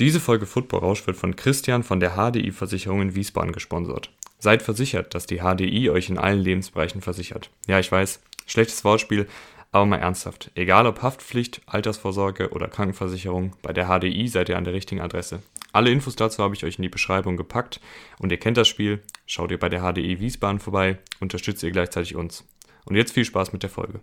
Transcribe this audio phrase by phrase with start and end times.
[0.00, 4.10] Diese Folge Football Rausch wird von Christian von der HDI Versicherung in Wiesbaden gesponsert.
[4.38, 7.50] Seid versichert, dass die HDI euch in allen Lebensbereichen versichert.
[7.66, 9.28] Ja, ich weiß, schlechtes Wortspiel,
[9.72, 10.52] aber mal ernsthaft.
[10.54, 15.42] Egal ob Haftpflicht, Altersvorsorge oder Krankenversicherung, bei der HDI seid ihr an der richtigen Adresse.
[15.70, 17.78] Alle Infos dazu habe ich euch in die Beschreibung gepackt
[18.18, 19.02] und ihr kennt das Spiel.
[19.26, 22.48] Schaut ihr bei der HDI Wiesbaden vorbei, unterstützt ihr gleichzeitig uns.
[22.86, 24.00] Und jetzt viel Spaß mit der Folge.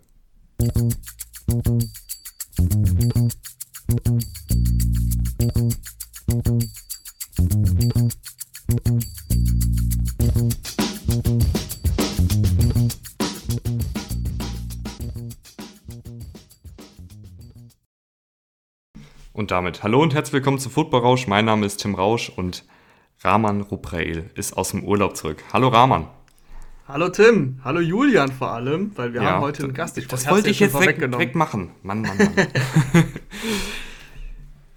[3.89, 3.95] Und
[19.51, 21.27] damit hallo und herzlich willkommen zu Football Rausch.
[21.27, 22.65] Mein Name ist Tim Rausch und
[23.21, 25.41] Rahman Rupreil ist aus dem Urlaub zurück.
[25.53, 26.07] Hallo Rahman.
[26.89, 29.97] Hallo Tim, hallo Julian vor allem, weil wir ja, haben heute einen Gast.
[29.97, 31.71] Ich das wollte ich jetzt direkt, direkt machen.
[31.83, 32.31] Mann, Mann, Mann.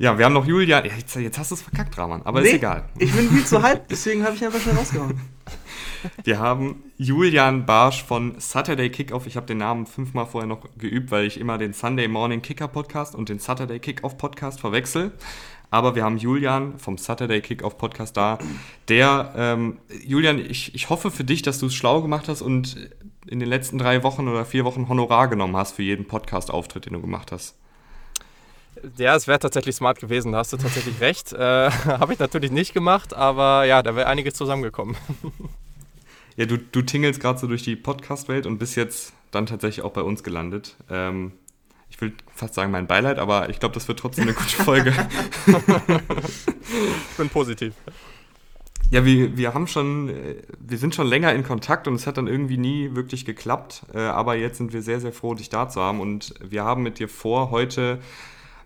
[0.01, 0.83] ja, wir haben noch Julian.
[0.83, 2.89] Ja, jetzt, jetzt, hast du es verkackt, Rahman, aber nee, ist egal.
[2.99, 5.20] Ich bin viel zu halb, deswegen habe ich einfach schnell rausgehauen.
[6.25, 9.27] Wir haben Julian Barsch von Saturday Kickoff.
[9.27, 12.69] Ich habe den Namen fünfmal vorher noch geübt, weil ich immer den Sunday Morning Kicker
[12.69, 15.12] Podcast und den Saturday Kickoff Podcast verwechsel.
[15.70, 18.39] Aber wir haben Julian vom Saturday Kickoff Podcast da.
[18.89, 22.89] Der, ähm, Julian, ich, ich hoffe für dich, dass du es schlau gemacht hast und
[23.27, 26.95] in den letzten drei Wochen oder vier Wochen Honorar genommen hast für jeden Podcast-Auftritt, den
[26.95, 27.59] du gemacht hast.
[28.97, 31.33] Ja, es wäre tatsächlich smart gewesen, da hast du tatsächlich recht.
[31.33, 34.97] Äh, Habe ich natürlich nicht gemacht, aber ja, da wäre einiges zusammengekommen.
[36.36, 39.91] Ja, du, du tingelst gerade so durch die Podcast-Welt und bist jetzt dann tatsächlich auch
[39.91, 40.77] bei uns gelandet.
[40.89, 41.33] Ähm,
[41.91, 44.95] ich will fast sagen mein Beileid, aber ich glaube, das wird trotzdem eine gute Folge.
[45.47, 47.75] ich bin positiv.
[48.91, 52.17] Ja, wir, wir haben schon, äh, wir sind schon länger in Kontakt und es hat
[52.17, 53.83] dann irgendwie nie wirklich geklappt.
[53.95, 56.01] Äh, aber jetzt sind wir sehr, sehr froh, dich da zu haben.
[56.01, 58.01] Und wir haben mit dir vor, heute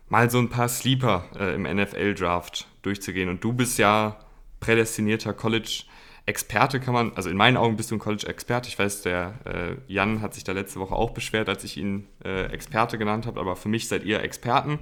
[0.08, 3.28] mal so ein paar Sleeper äh, im NFL-Draft durchzugehen.
[3.28, 4.18] Und du bist ja
[4.60, 5.84] prädestinierter College-
[6.26, 8.68] Experte kann man, also in meinen Augen bist du ein College-Experte.
[8.68, 12.06] Ich weiß, der äh, Jan hat sich da letzte Woche auch beschwert, als ich ihn
[12.24, 14.78] äh, Experte genannt habe, aber für mich seid ihr Experten.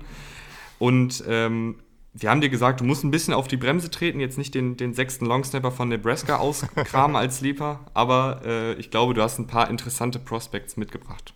[0.78, 1.80] Und ähm,
[2.14, 4.76] wir haben dir gesagt, du musst ein bisschen auf die Bremse treten, jetzt nicht den,
[4.76, 9.48] den sechsten Longsnapper von Nebraska auskramen als Sleeper, aber äh, ich glaube, du hast ein
[9.48, 11.34] paar interessante Prospects mitgebracht.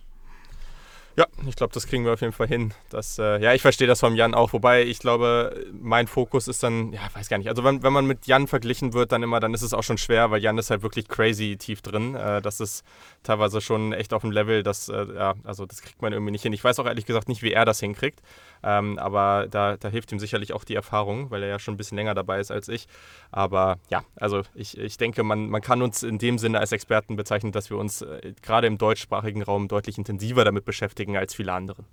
[1.17, 2.75] Ja, ich glaube, das kriegen wir auf jeden Fall hin.
[2.91, 4.53] Das, äh, ja, ich verstehe das vom Jan auch.
[4.53, 7.49] Wobei ich glaube, mein Fokus ist dann, ja, weiß gar nicht.
[7.49, 9.97] Also wenn, wenn man mit Jan verglichen wird, dann immer, dann ist es auch schon
[9.97, 12.13] schwer, weil Jan ist halt wirklich crazy tief drin.
[12.13, 12.85] Äh, das ist
[13.23, 16.43] teilweise schon echt auf dem Level, das, äh, ja, also das kriegt man irgendwie nicht
[16.43, 16.53] hin.
[16.53, 18.21] Ich weiß auch ehrlich gesagt nicht, wie er das hinkriegt.
[18.63, 21.77] Ähm, aber da, da hilft ihm sicherlich auch die Erfahrung, weil er ja schon ein
[21.77, 22.87] bisschen länger dabei ist als ich.
[23.31, 27.15] Aber ja, also ich, ich denke, man, man kann uns in dem Sinne als Experten
[27.15, 31.53] bezeichnen, dass wir uns äh, gerade im deutschsprachigen Raum deutlich intensiver damit beschäftigen als viele
[31.53, 31.83] andere.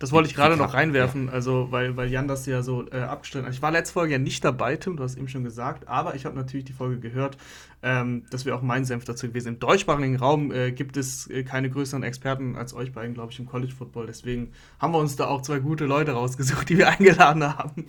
[0.00, 3.46] Das wollte ich gerade noch reinwerfen, also weil, weil Jan das ja so äh, abgestellt
[3.46, 3.52] hat.
[3.52, 6.24] Ich war letzte Folge ja nicht dabei, Tim, du hast eben schon gesagt, aber ich
[6.24, 7.36] habe natürlich die Folge gehört.
[7.82, 9.48] Ähm, das wäre auch mein Senf dazu gewesen.
[9.48, 13.38] Im deutschsprachigen Raum äh, gibt es äh, keine größeren Experten als euch beiden, glaube ich,
[13.38, 14.06] im College Football.
[14.06, 17.86] Deswegen haben wir uns da auch zwei gute Leute rausgesucht, die wir eingeladen haben.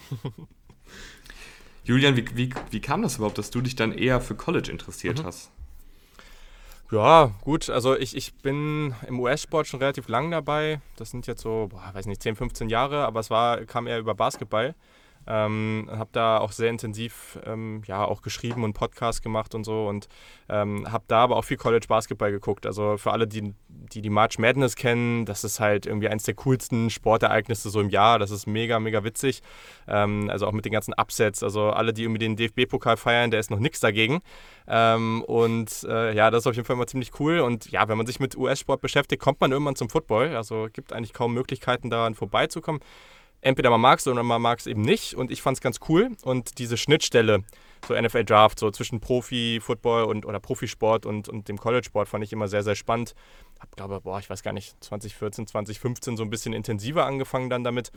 [1.86, 5.20] Julian, wie, wie, wie kam das überhaupt, dass du dich dann eher für College interessiert
[5.20, 5.26] mhm.
[5.26, 5.50] hast?
[6.92, 10.82] Ja, gut, also ich, ich bin im US-Sport schon relativ lang dabei.
[10.98, 13.98] Das sind jetzt so, boah, weiß nicht, 10, 15 Jahre, aber es war, kam eher
[13.98, 14.76] über Basketball.
[15.28, 19.88] Ähm, habe da auch sehr intensiv ähm, ja auch geschrieben und Podcast gemacht und so
[19.88, 20.08] und
[20.50, 22.66] ähm, habe da aber auch viel College Basketball geguckt.
[22.66, 26.36] Also für alle, die, die die March Madness kennen, das ist halt irgendwie eines der
[26.36, 28.20] coolsten Sportereignisse so im Jahr.
[28.20, 29.42] Das ist mega, mega witzig.
[29.88, 31.42] Ähm, also auch mit den ganzen Upsets.
[31.44, 34.22] Also alle, die irgendwie den DFB-Pokal feiern, der ist noch nichts dagegen.
[34.68, 37.40] Ähm, und äh, ja, das ist auf jeden Fall immer ziemlich cool.
[37.40, 40.36] Und ja, wenn man sich mit US-Sport beschäftigt, kommt man irgendwann zum Football.
[40.36, 42.82] Also gibt eigentlich kaum Möglichkeiten, daran vorbeizukommen
[43.42, 45.16] entweder man mag es oder man mag es eben nicht.
[45.16, 46.12] Und ich fand es ganz cool.
[46.24, 47.44] Und diese Schnittstelle,
[47.88, 52.34] so NFL Draft, so zwischen Profi-Football und oder Profisport und, und dem College-Sport fand ich
[52.34, 53.14] immer sehr, sehr spannend.
[53.60, 57.64] Hab, glaube, boah, ich weiß gar nicht, 2014, 2015 so ein bisschen intensiver angefangen dann
[57.64, 57.92] damit.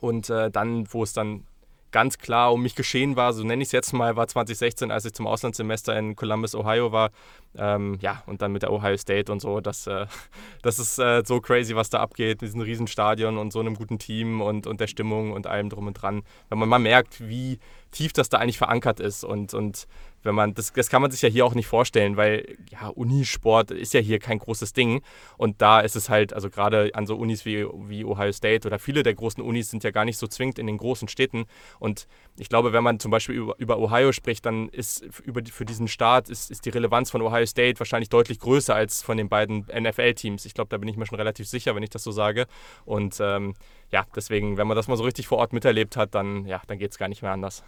[0.00, 1.44] Und äh, dann, wo es dann
[1.92, 5.04] ganz klar um mich geschehen war, so nenne ich es jetzt mal, war 2016, als
[5.04, 7.10] ich zum Auslandssemester in Columbus, Ohio war.
[7.56, 9.60] Ähm, ja, und dann mit der Ohio State und so.
[9.60, 10.06] Das, äh,
[10.62, 13.98] das ist äh, so crazy, was da abgeht, mit diesem Riesenstadion und so einem guten
[13.98, 16.22] Team und, und der Stimmung und allem drum und dran.
[16.48, 17.58] Wenn man mal merkt, wie
[17.90, 19.86] tief das da eigentlich verankert ist und, und
[20.22, 23.70] wenn man, das, das kann man sich ja hier auch nicht vorstellen, weil ja, Unisport
[23.70, 25.02] ist ja hier kein großes Ding.
[25.36, 28.78] Und da ist es halt, also gerade an so Unis wie, wie Ohio State oder
[28.78, 31.46] viele der großen Unis sind ja gar nicht so zwingend in den großen Städten.
[31.78, 32.06] Und
[32.38, 35.88] ich glaube, wenn man zum Beispiel über, über Ohio spricht, dann ist über, für diesen
[35.88, 39.66] Staat ist, ist die Relevanz von Ohio State wahrscheinlich deutlich größer als von den beiden
[39.72, 40.44] NFL-Teams.
[40.44, 42.46] Ich glaube, da bin ich mir schon relativ sicher, wenn ich das so sage.
[42.84, 43.54] Und ähm,
[43.90, 46.78] ja, deswegen, wenn man das mal so richtig vor Ort miterlebt hat, dann, ja, dann
[46.78, 47.64] geht es gar nicht mehr anders.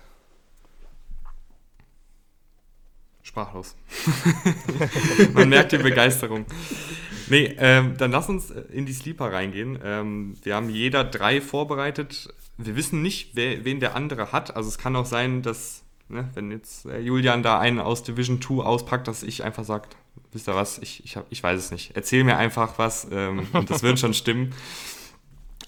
[3.23, 3.77] Sprachlos.
[5.35, 6.45] Man merkt die Begeisterung.
[7.29, 9.79] Nee, ähm, dann lass uns in die Sleeper reingehen.
[9.83, 12.35] Ähm, wir haben jeder drei vorbereitet.
[12.59, 14.57] Wir wissen nicht, wer, wen der andere hat.
[14.57, 18.43] Also es kann auch sein, dass, ne, wenn jetzt äh, Julian da einen aus Division
[18.43, 19.89] 2 auspackt, dass ich einfach sage,
[20.33, 21.93] wisst ihr was, ich, ich, hab, ich weiß es nicht.
[21.95, 24.53] Erzähl mir einfach was ähm, und das wird schon stimmen.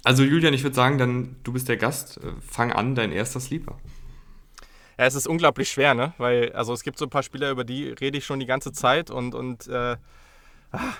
[0.03, 2.19] Also Julian, ich würde sagen, dann du bist der Gast.
[2.19, 3.79] Äh, fang an, dein erster Sleeper.
[4.99, 6.15] Ja, es ist unglaublich schwer, ne?
[6.19, 8.73] Weil, also es gibt so ein paar Spieler, über die rede ich schon die ganze
[8.73, 9.97] Zeit und, und äh,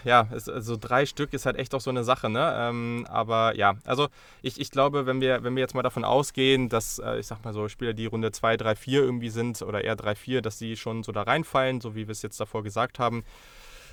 [0.05, 2.55] ja, es, also drei Stück ist halt echt auch so eine Sache, ne?
[2.57, 4.09] Ähm, aber ja, also
[4.43, 7.45] ich, ich glaube, wenn wir, wenn wir jetzt mal davon ausgehen, dass, äh, ich sag
[7.45, 10.59] mal so, Spieler, die Runde 2, 3, 4 irgendwie sind oder eher 3, 4, dass
[10.59, 13.25] die schon so da reinfallen, so wie wir es jetzt davor gesagt haben,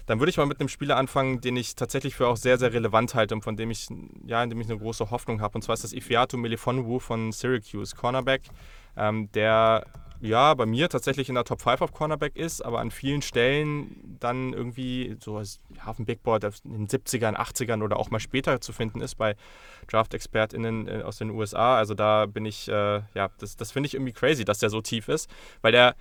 [0.07, 2.74] dann würde ich mal mit einem Spieler anfangen, den ich tatsächlich für auch sehr, sehr
[2.74, 3.88] relevant halte und von dem ich,
[4.25, 5.56] ja, in dem ich eine große Hoffnung habe.
[5.56, 8.42] Und zwar ist das Ifiatu Melifonwu von Syracuse, Cornerback
[8.97, 9.85] ähm, der
[10.21, 14.17] ja bei mir tatsächlich in der Top 5 auf Cornerback ist, aber an vielen Stellen
[14.19, 15.59] dann irgendwie so als
[15.97, 19.35] dem Big Board in den 70ern, 80ern oder auch mal später zu finden ist bei
[19.88, 21.77] Draft-ExpertInnen äh, aus den USA.
[21.77, 24.81] Also da bin ich, äh, ja, das, das finde ich irgendwie crazy, dass der so
[24.81, 25.29] tief ist,
[25.61, 25.95] weil der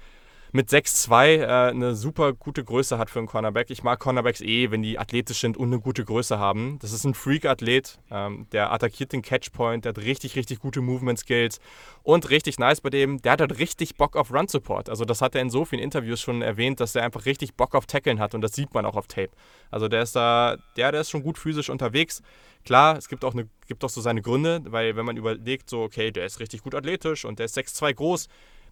[0.53, 3.71] mit 6'2 äh, eine super gute Größe hat für einen Cornerback.
[3.71, 6.79] Ich mag Cornerbacks eh, wenn die athletisch sind und eine gute Größe haben.
[6.81, 11.61] Das ist ein Freak-Athlet, ähm, der attackiert den Catchpoint, der hat richtig, richtig gute Movement-Skills
[12.03, 14.89] und richtig nice bei dem, der hat halt richtig Bock auf Run-Support.
[14.89, 17.75] Also das hat er in so vielen Interviews schon erwähnt, dass er einfach richtig Bock
[17.75, 19.31] auf Tackeln hat und das sieht man auch auf Tape.
[19.71, 22.23] Also der ist da, der, der ist schon gut physisch unterwegs.
[22.65, 25.83] Klar, es gibt auch, eine, gibt auch so seine Gründe, weil wenn man überlegt, so,
[25.83, 28.29] okay, der ist richtig gut athletisch und der ist 6'2 groß,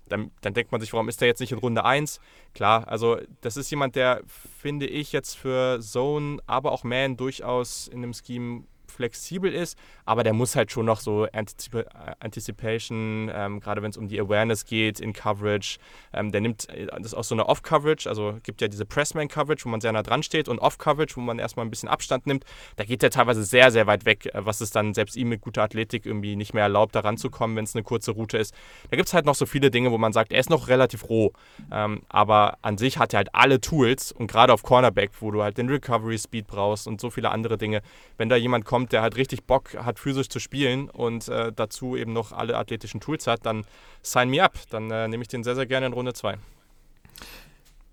[0.09, 2.21] dann, dann denkt man sich, warum ist der jetzt nicht in Runde 1?
[2.55, 7.89] Klar, also das ist jemand, der, finde ich, jetzt für Zone, aber auch Man durchaus
[7.89, 8.65] in dem Scheme
[8.99, 11.87] flexibel ist, aber der muss halt schon noch so Antizip
[12.19, 15.79] Anticipation, ähm, gerade wenn es um die Awareness geht in Coverage,
[16.13, 19.69] ähm, der nimmt äh, das aus so einer Off-Coverage, also gibt ja diese Pressman-Coverage, wo
[19.69, 22.45] man sehr nah dran steht und Off-Coverage, wo man erstmal ein bisschen Abstand nimmt,
[22.77, 25.43] da geht der teilweise sehr, sehr weit weg, äh, was es dann selbst ihm mit
[25.43, 28.53] guter Athletik irgendwie nicht mehr erlaubt, da ranzukommen, wenn es eine kurze Route ist.
[28.91, 31.09] Da gibt es halt noch so viele Dinge, wo man sagt, er ist noch relativ
[31.09, 31.33] roh,
[31.71, 35.43] ähm, aber an sich hat er halt alle Tools und gerade auf Cornerback, wo du
[35.45, 37.83] halt den Recovery-Speed brauchst und so viele andere Dinge,
[38.17, 41.53] wenn da jemand kommt, kommt, der halt richtig Bock hat, physisch zu spielen und äh,
[41.55, 43.65] dazu eben noch alle athletischen Tools hat, dann
[44.03, 44.59] sign me up.
[44.71, 46.39] Dann äh, nehme ich den sehr, sehr gerne in Runde 2.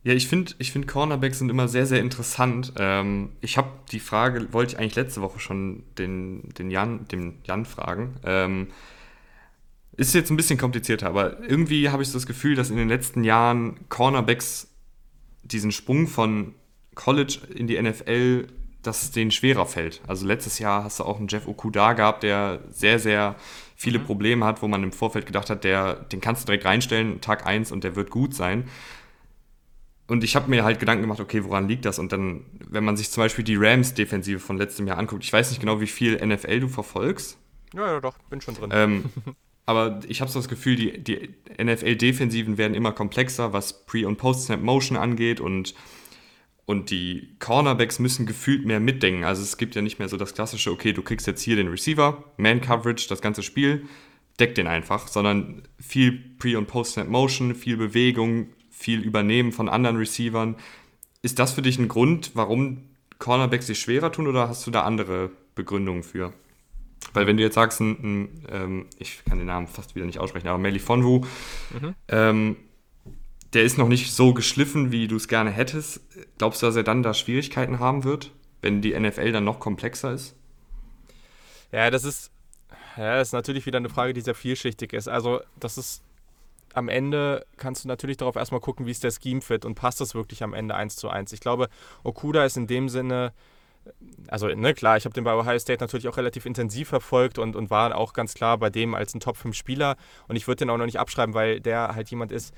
[0.04, 2.74] Ja, ich finde, ich find Cornerbacks sind immer sehr, sehr interessant.
[2.78, 7.40] Ähm, ich habe die Frage, wollte ich eigentlich letzte Woche schon den, den Jan, dem
[7.44, 8.16] Jan fragen.
[8.24, 8.68] Ähm,
[9.98, 13.24] ist jetzt ein bisschen komplizierter, aber irgendwie habe ich das Gefühl, dass in den letzten
[13.24, 14.68] Jahren Cornerbacks
[15.44, 16.54] diesen Sprung von
[16.94, 18.48] College in die NFL
[18.88, 20.02] dass es denen schwerer fällt.
[20.08, 23.36] Also letztes Jahr hast du auch einen Jeff Okuda gehabt, der sehr, sehr
[23.76, 24.06] viele mhm.
[24.06, 27.46] Probleme hat, wo man im Vorfeld gedacht hat, der, den kannst du direkt reinstellen, Tag
[27.46, 28.66] 1 und der wird gut sein.
[30.08, 31.98] Und ich habe mir halt Gedanken gemacht, okay, woran liegt das?
[31.98, 35.50] Und dann, wenn man sich zum Beispiel die Rams-Defensive von letztem Jahr anguckt, ich weiß
[35.50, 37.38] nicht genau, wie viel NFL du verfolgst.
[37.74, 38.70] Ja, ja, doch, bin schon drin.
[38.72, 39.06] Ähm,
[39.66, 44.18] aber ich habe so das Gefühl, die, die NFL-Defensiven werden immer komplexer, was Pre- und
[44.18, 45.74] Post-Snap-Motion angeht und
[46.66, 49.24] und die Cornerbacks müssen gefühlt mehr mitdenken.
[49.24, 51.68] Also es gibt ja nicht mehr so das klassische, okay, du kriegst jetzt hier den
[51.68, 53.86] Receiver, Man-Coverage, das ganze Spiel,
[54.40, 60.56] deck den einfach, sondern viel Pre- und Post-Snap-Motion, viel Bewegung, viel Übernehmen von anderen Receivern.
[61.22, 62.84] Ist das für dich ein Grund, warum
[63.20, 66.34] Cornerbacks sich schwerer tun oder hast du da andere Begründungen für?
[67.14, 70.20] Weil wenn du jetzt sagst, ein, ein, ähm, ich kann den Namen fast wieder nicht
[70.20, 71.22] aussprechen, aber Melifonwu,
[71.80, 71.96] mhm.
[72.10, 72.56] ähm,
[73.56, 76.02] der ist noch nicht so geschliffen, wie du es gerne hättest.
[76.38, 78.32] Glaubst du, dass er dann da Schwierigkeiten haben wird,
[78.62, 80.36] wenn die NFL dann noch komplexer ist?
[81.72, 82.32] Ja, das ist,
[82.98, 85.08] ja, das ist natürlich wieder eine Frage, die sehr vielschichtig ist.
[85.08, 86.04] Also, das ist
[86.74, 90.02] am Ende kannst du natürlich darauf erstmal gucken, wie ist der Scheme fit und passt
[90.02, 91.32] das wirklich am Ende eins zu eins.
[91.32, 91.70] Ich glaube,
[92.04, 93.32] Okuda ist in dem Sinne,
[94.28, 97.56] also ne, klar, ich habe den bei Ohio State natürlich auch relativ intensiv verfolgt und,
[97.56, 99.96] und war auch ganz klar bei dem als ein Top 5 Spieler
[100.28, 102.54] und ich würde den auch noch nicht abschreiben, weil der halt jemand ist,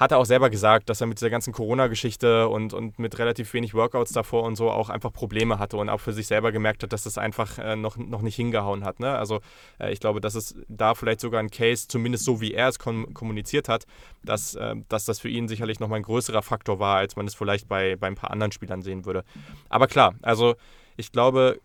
[0.00, 3.52] hat er auch selber gesagt, dass er mit dieser ganzen Corona-Geschichte und, und mit relativ
[3.52, 6.82] wenig Workouts davor und so auch einfach Probleme hatte und auch für sich selber gemerkt
[6.82, 8.98] hat, dass das einfach äh, noch, noch nicht hingehauen hat.
[8.98, 9.14] Ne?
[9.14, 9.40] Also
[9.78, 12.78] äh, ich glaube, dass es da vielleicht sogar ein Case, zumindest so wie er es
[12.78, 13.84] kom kommuniziert hat,
[14.24, 17.34] dass, äh, dass das für ihn sicherlich nochmal ein größerer Faktor war, als man es
[17.34, 19.22] vielleicht bei, bei ein paar anderen Spielern sehen würde.
[19.68, 20.54] Aber klar, also
[20.96, 21.60] ich glaube,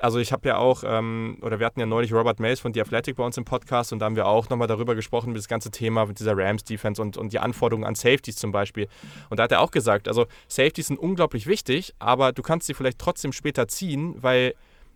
[0.00, 2.80] also ich habe ja auch, ähm, oder wir hatten ja neulich Robert Mays von The
[2.80, 5.48] Athletic bei uns im Podcast und da haben wir auch nochmal darüber gesprochen, über das
[5.48, 8.88] ganze Thema mit dieser Rams-Defense und, und die Anforderungen an Safeties zum Beispiel.
[9.30, 12.74] Und da hat er auch gesagt, also Safeties sind unglaublich wichtig, aber du kannst sie
[12.74, 14.54] vielleicht trotzdem später ziehen, weil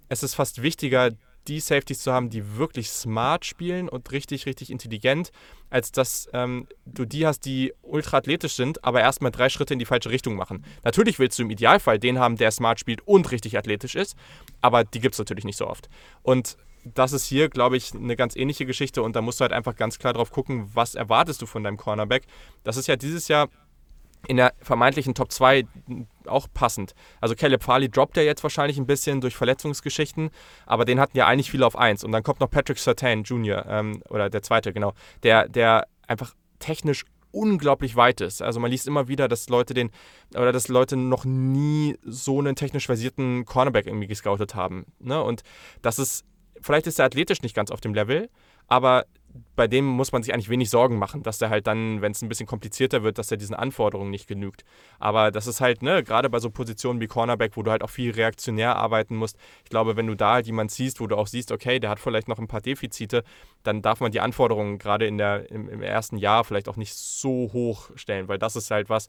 [0.09, 1.11] es ist fast wichtiger,
[1.49, 5.31] die Safeties zu haben, die wirklich smart spielen und richtig, richtig intelligent,
[5.71, 9.79] als dass ähm, du die hast, die ultra athletisch sind, aber erstmal drei Schritte in
[9.79, 10.65] die falsche Richtung machen.
[10.85, 14.17] Natürlich willst du im Idealfall den haben, der smart spielt und richtig athletisch ist,
[14.61, 15.89] aber die gibt es natürlich nicht so oft.
[16.23, 19.53] Und das ist hier, glaube ich, eine ganz ähnliche Geschichte und da musst du halt
[19.53, 22.25] einfach ganz klar drauf gucken, was erwartest du von deinem Cornerback.
[22.65, 23.49] Das ist ja dieses Jahr
[24.29, 25.65] in der vermeintlichen Top 2
[26.27, 26.95] auch passend.
[27.21, 30.31] Also Caleb Farley droppt ja jetzt wahrscheinlich ein bisschen durch Verletzungsgeschichten,
[30.67, 32.05] aber den hatten ja eigentlich viele auf 1.
[32.05, 36.35] Und dann kommt noch Patrick Sertan Jr., ähm, oder der zweite, genau, der, der einfach
[36.59, 38.43] technisch unglaublich weit ist.
[38.43, 39.91] Also man liest immer wieder, dass Leute den
[40.35, 44.87] oder dass Leute noch nie so einen technisch versierten Cornerback irgendwie gescoutet haben.
[44.99, 45.23] Ne?
[45.23, 45.43] Und
[45.83, 46.25] das ist,
[46.61, 48.29] vielleicht ist er athletisch nicht ganz auf dem Level,
[48.67, 49.07] aber
[49.57, 52.23] bei dem muss man sich eigentlich wenig Sorgen machen, dass der halt dann, wenn es
[52.23, 54.65] ein bisschen komplizierter wird, dass er diesen Anforderungen nicht genügt.
[54.99, 57.91] Aber das ist halt, ne, gerade bei so Positionen wie Cornerback, wo du halt auch
[57.91, 59.37] viel reaktionär arbeiten musst.
[59.65, 62.01] Ich glaube, wenn du da halt jemanden siehst, wo du auch siehst, okay, der hat
[62.01, 63.23] vielleicht noch ein paar Defizite,
[63.63, 66.95] dann darf man die Anforderungen gerade in der, im, im ersten Jahr vielleicht auch nicht
[66.95, 69.09] so hoch stellen, weil das ist halt was,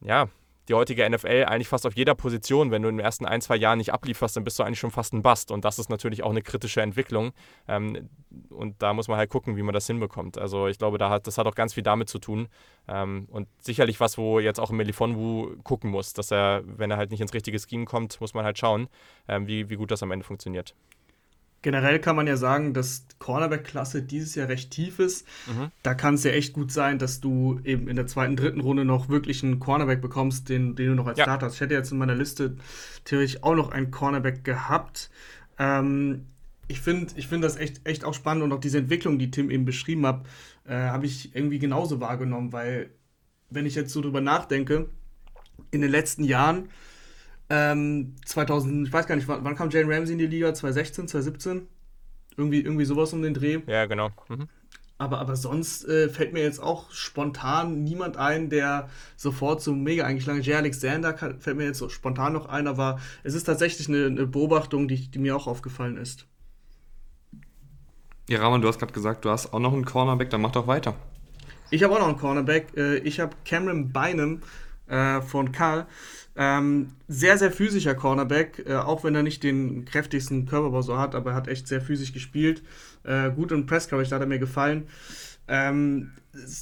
[0.00, 0.28] ja,
[0.68, 2.70] die heutige NFL eigentlich fast auf jeder Position.
[2.70, 4.90] Wenn du in den ersten ein, zwei Jahren nicht ablieferst, dann bist du eigentlich schon
[4.90, 5.50] fast ein Bast.
[5.50, 7.32] Und das ist natürlich auch eine kritische Entwicklung.
[7.68, 8.08] Ähm,
[8.50, 10.38] und da muss man halt gucken, wie man das hinbekommt.
[10.38, 12.48] Also ich glaube, da hat, das hat auch ganz viel damit zu tun.
[12.88, 17.10] Ähm, und sicherlich was, wo jetzt auch Melifonwu gucken muss, dass er, wenn er halt
[17.10, 18.88] nicht ins richtige Scheme kommt, muss man halt schauen,
[19.28, 20.74] ähm, wie, wie gut das am Ende funktioniert.
[21.66, 25.26] Generell kann man ja sagen, dass Cornerback-Klasse dieses Jahr recht tief ist.
[25.48, 25.72] Mhm.
[25.82, 28.84] Da kann es ja echt gut sein, dass du eben in der zweiten, dritten Runde
[28.84, 31.24] noch wirklich einen Cornerback bekommst, den, den du noch als ja.
[31.24, 31.54] Starter hast.
[31.54, 32.56] Ich hätte jetzt in meiner Liste
[33.04, 35.10] theoretisch auch noch einen Cornerback gehabt.
[35.58, 36.26] Ähm,
[36.68, 39.50] ich finde ich find das echt, echt auch spannend und auch diese Entwicklung, die Tim
[39.50, 40.24] eben beschrieben hat,
[40.68, 42.90] äh, habe ich irgendwie genauso wahrgenommen, weil
[43.50, 44.88] wenn ich jetzt so drüber nachdenke,
[45.72, 46.68] in den letzten Jahren
[47.48, 50.52] ähm, 2000, ich weiß gar nicht, wann, wann kam Jane Ramsey in die Liga?
[50.52, 51.68] 2016, 2017?
[52.36, 53.60] Irgendwie, irgendwie sowas um den Dreh.
[53.66, 54.10] Ja, genau.
[54.28, 54.48] Mhm.
[54.98, 60.04] Aber, aber sonst äh, fällt mir jetzt auch spontan niemand ein, der sofort so mega
[60.04, 60.46] eingeschlagen ist.
[60.46, 64.06] Jay Alexander kann, fällt mir jetzt so spontan noch ein, aber es ist tatsächlich eine,
[64.06, 66.26] eine Beobachtung, die, die, mir auch aufgefallen ist.
[68.28, 70.66] Ja, Rahman, du hast gerade gesagt, du hast auch noch einen Cornerback, dann mach doch
[70.66, 70.94] weiter.
[71.70, 72.76] Ich habe auch noch einen Cornerback.
[72.76, 74.40] Äh, ich habe Cameron Bynum
[74.88, 75.86] äh, von Karl.
[76.38, 81.14] Ähm, sehr, sehr physischer Cornerback, äh, auch wenn er nicht den kräftigsten Körperbau so hat,
[81.14, 82.62] aber er hat echt sehr physisch gespielt.
[83.04, 84.86] Äh, gut im Press Coverage, da hat er mir gefallen.
[85.48, 86.12] Ähm,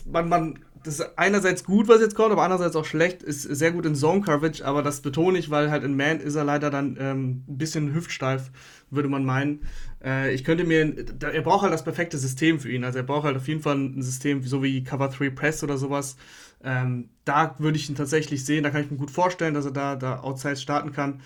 [0.06, 3.22] man, man, das ist einerseits gut, was jetzt kommt, aber andererseits auch schlecht.
[3.22, 6.34] Ist sehr gut in Zone Coverage, aber das betone ich, weil halt in Man ist
[6.34, 8.50] er leider dann ähm, ein bisschen hüftsteif,
[8.90, 9.66] würde man meinen.
[10.04, 12.84] Äh, ich könnte mir, er braucht halt das perfekte System für ihn.
[12.84, 15.78] Also er braucht halt auf jeden Fall ein System, so wie Cover 3 Press oder
[15.78, 16.16] sowas,
[16.64, 19.72] ähm, da würde ich ihn tatsächlich sehen, da kann ich mir gut vorstellen, dass er
[19.72, 21.20] da, da outside starten kann.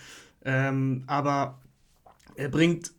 [0.45, 1.59] Ähm, aber
[2.35, 2.93] er bringt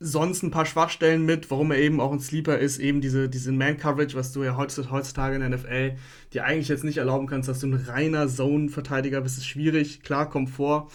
[0.00, 3.52] sonst ein paar Schwachstellen mit, warum er eben auch ein Sleeper ist, eben diese, diese
[3.52, 5.96] Man-Coverage, was du ja heutzutage in der NFL
[6.32, 10.30] dir eigentlich jetzt nicht erlauben kannst, dass du ein reiner Zone-Verteidiger bist, ist schwierig, klar,
[10.30, 10.90] kommt vor.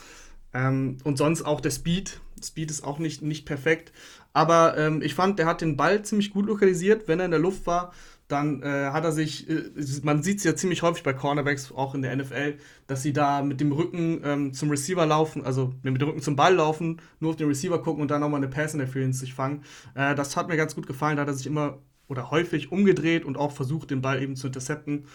[0.53, 2.19] Ähm, und sonst auch der Speed.
[2.43, 3.93] Speed ist auch nicht, nicht perfekt.
[4.33, 7.39] Aber ähm, ich fand, der hat den Ball ziemlich gut lokalisiert, wenn er in der
[7.39, 7.93] Luft war
[8.27, 9.71] dann äh, hat er sich, äh,
[10.03, 13.43] man sieht es ja ziemlich häufig bei Cornerbacks, auch in der NFL, dass sie da
[13.43, 17.31] mit dem Rücken ähm, zum Receiver laufen, also mit dem Rücken zum Ball laufen, nur
[17.31, 19.63] auf den Receiver gucken und dann nochmal eine Pass-Interference sich fangen.
[19.93, 23.25] Äh, das hat mir ganz gut gefallen, da hat er sich immer oder häufig umgedreht
[23.25, 25.05] und auch versucht, den Ball eben zu intercepten.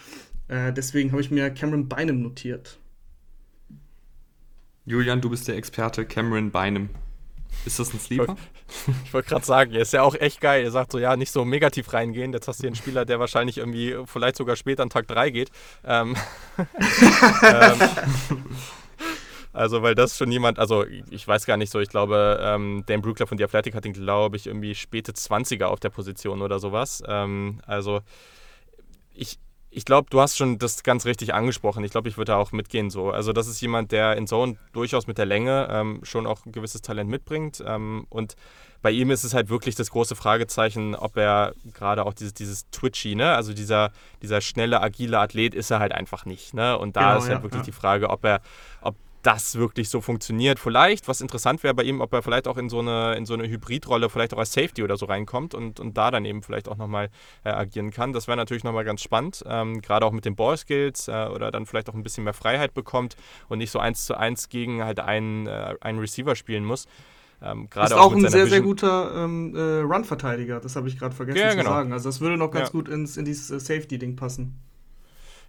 [0.49, 2.79] Äh, deswegen habe ich mir Cameron Bynum notiert.
[4.87, 6.91] Julian, du bist der Experte Cameron Bynum.
[7.65, 8.37] Ist das ein Sleeper?
[9.05, 10.65] Ich wollte gerade sagen, er ist ja auch echt geil.
[10.65, 12.33] Er sagt so, ja, nicht so negativ reingehen.
[12.33, 15.31] Jetzt hast du hier einen Spieler, der wahrscheinlich irgendwie vielleicht sogar später an Tag 3
[15.31, 15.51] geht.
[15.85, 16.17] Ähm,
[17.43, 17.79] ähm,
[19.53, 23.03] also, weil das schon jemand, also ich weiß gar nicht so, ich glaube, ähm, Dan
[23.03, 26.61] Brookler von The Athletic hat ihn, glaube ich, irgendwie späte 20er auf der Position oder
[26.61, 27.03] sowas.
[27.07, 28.01] Ähm, also
[29.13, 29.39] ich,
[29.73, 31.85] ich glaube, du hast schon das ganz richtig angesprochen.
[31.85, 33.11] Ich glaube, ich würde da auch mitgehen so.
[33.11, 36.53] Also das ist jemand, der in Zone durchaus mit der Länge ähm, schon auch ein
[36.53, 37.63] gewisses Talent mitbringt.
[37.65, 38.35] Ähm, und
[38.83, 42.69] bei ihm ist es halt wirklich das große Fragezeichen, ob er gerade auch dieses, dieses
[42.71, 43.33] Twitchy, ne?
[43.35, 46.53] also dieser, dieser schnelle, agile Athlet ist er halt einfach nicht.
[46.53, 46.77] Ne?
[46.77, 47.67] Und da genau, ist halt ja, wirklich ja.
[47.67, 48.41] die Frage, ob er,
[48.81, 50.59] ob das wirklich so funktioniert.
[50.59, 53.35] Vielleicht, was interessant wäre bei ihm, ob er vielleicht auch in so eine, in so
[53.35, 56.69] eine Hybridrolle, vielleicht auch als Safety oder so reinkommt und, und da dann eben vielleicht
[56.69, 57.11] auch nochmal
[57.45, 58.13] äh, agieren kann.
[58.13, 61.67] Das wäre natürlich nochmal ganz spannend, ähm, gerade auch mit den Ballskills äh, oder dann
[61.67, 63.17] vielleicht auch ein bisschen mehr Freiheit bekommt
[63.49, 66.87] und nicht so eins zu eins gegen halt einen, äh, einen Receiver spielen muss.
[67.43, 68.49] Ähm, ist auch, auch ein sehr, Vision.
[68.49, 71.71] sehr guter ähm, äh, Run-Verteidiger, das habe ich gerade vergessen ja, zu genau.
[71.71, 71.93] sagen.
[71.93, 72.73] Also das würde noch ganz ja.
[72.73, 74.61] gut ins, in dieses äh, Safety-Ding passen.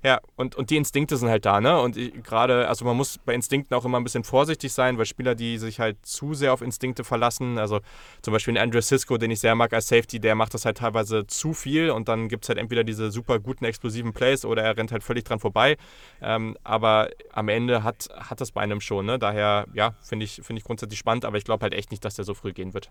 [0.03, 1.79] Ja, und, und die Instinkte sind halt da, ne?
[1.79, 5.36] Und gerade, also man muss bei Instinkten auch immer ein bisschen vorsichtig sein, weil Spieler,
[5.36, 7.81] die sich halt zu sehr auf Instinkte verlassen, also
[8.24, 10.77] zum Beispiel ein Andrew Cisco, den ich sehr mag als Safety, der macht das halt
[10.77, 14.63] teilweise zu viel und dann gibt es halt entweder diese super guten, explosiven Plays oder
[14.63, 15.77] er rennt halt völlig dran vorbei.
[16.20, 19.20] Ähm, aber am Ende hat, hat das bei einem schon, ne?
[19.20, 22.15] Daher, ja, finde ich, find ich grundsätzlich spannend, aber ich glaube halt echt nicht, dass
[22.15, 22.89] der so früh gehen wird.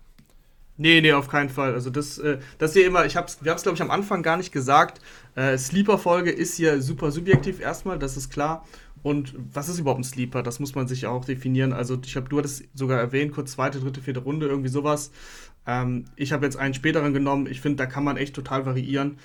[0.77, 1.73] Nee, nee, auf keinen Fall.
[1.73, 4.23] Also das, äh, das hier immer, ich hab's, wir haben es glaube ich am Anfang
[4.23, 5.01] gar nicht gesagt.
[5.35, 8.65] Äh, Sleeper-Folge ist hier super subjektiv erstmal, das ist klar.
[9.03, 10.43] Und was ist überhaupt ein Sleeper?
[10.43, 11.73] Das muss man sich auch definieren.
[11.73, 15.11] Also ich habe, du hattest sogar erwähnt, kurz zweite, dritte, vierte Runde, irgendwie sowas.
[15.65, 17.47] Ähm, ich habe jetzt einen späteren genommen.
[17.47, 19.17] Ich finde, da kann man echt total variieren.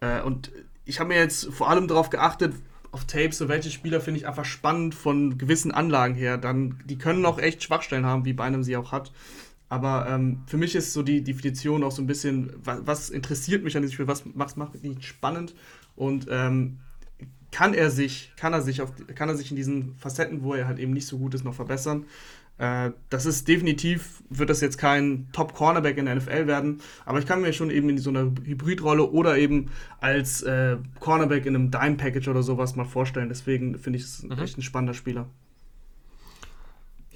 [0.00, 0.52] Äh, und
[0.84, 2.54] ich habe mir jetzt vor allem darauf geachtet,
[2.92, 6.38] auf Tapes, so welche Spieler finde ich einfach spannend von gewissen Anlagen her.
[6.38, 9.12] Dann, die können auch echt Schwachstellen haben, wie Beinem sie auch hat.
[9.68, 13.64] Aber ähm, für mich ist so die Definition auch so ein bisschen, was, was interessiert
[13.64, 15.54] mich an diesem Spiel, was macht macht ihn spannend
[15.96, 16.78] und ähm,
[17.50, 20.68] kann er sich, kann er sich auf, kann er sich in diesen Facetten, wo er
[20.68, 22.04] halt eben nicht so gut ist, noch verbessern.
[22.58, 27.26] Äh, das ist definitiv, wird das jetzt kein Top-Cornerback in der NFL werden, aber ich
[27.26, 29.70] kann mir schon eben in so einer Hybridrolle oder eben
[30.00, 33.28] als äh, Cornerback in einem Dime-Package oder sowas mal vorstellen.
[33.28, 34.38] Deswegen finde ich es mhm.
[34.38, 35.28] echt ein spannender Spieler.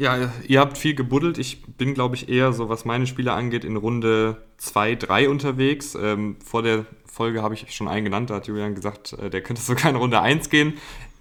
[0.00, 1.36] Ja, ihr habt viel gebuddelt.
[1.36, 5.94] Ich bin, glaube ich, eher so, was meine Spiele angeht, in Runde 2, 3 unterwegs.
[5.94, 9.42] Ähm, vor der Folge habe ich schon einen genannt, da hat Julian gesagt, äh, der
[9.42, 10.78] könnte sogar in Runde 1 gehen.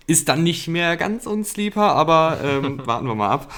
[0.07, 3.51] Ist dann nicht mehr ganz unsleeper, aber ähm, warten wir mal ab.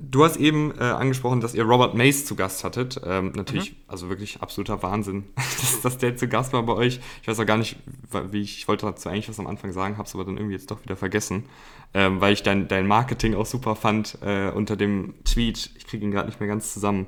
[0.00, 3.00] Du hast eben äh, angesprochen, dass ihr Robert Mace zu Gast hattet.
[3.04, 3.76] Ähm, natürlich, mhm.
[3.88, 7.00] also wirklich absoluter Wahnsinn, dass, dass der zu Gast war bei euch.
[7.22, 7.76] Ich weiß auch gar nicht,
[8.30, 10.54] wie ich, ich wollte dazu eigentlich was am Anfang sagen, habe es aber dann irgendwie
[10.54, 11.44] jetzt doch wieder vergessen
[11.94, 15.70] ähm, weil ich dein, dein Marketing auch super fand äh, unter dem Tweet.
[15.78, 17.06] Ich kriege ihn gerade nicht mehr ganz zusammen.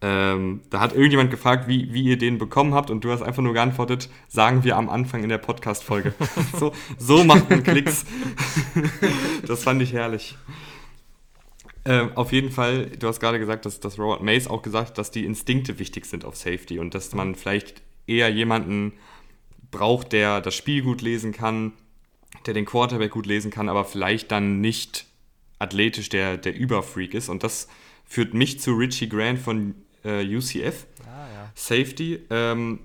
[0.00, 3.42] Ähm, da hat irgendjemand gefragt, wie, wie ihr den bekommen habt und du hast einfach
[3.42, 6.14] nur geantwortet, sagen wir am Anfang in der Podcast-Folge.
[6.58, 8.04] so, so macht man Klicks.
[9.46, 10.36] das fand ich herrlich.
[11.84, 14.98] Ähm, auf jeden Fall, du hast gerade gesagt, dass, dass Robert Mays auch gesagt hat,
[14.98, 18.92] dass die Instinkte wichtig sind auf Safety und dass man vielleicht eher jemanden
[19.70, 21.72] braucht, der das Spiel gut lesen kann,
[22.46, 25.06] der den Quarterback gut lesen kann, aber vielleicht dann nicht
[25.58, 27.28] athletisch der, der Überfreak ist.
[27.28, 27.68] Und das
[28.04, 31.52] führt mich zu Richie Grant von äh, UCF, ah, ja.
[31.54, 32.20] Safety.
[32.30, 32.80] Ähm,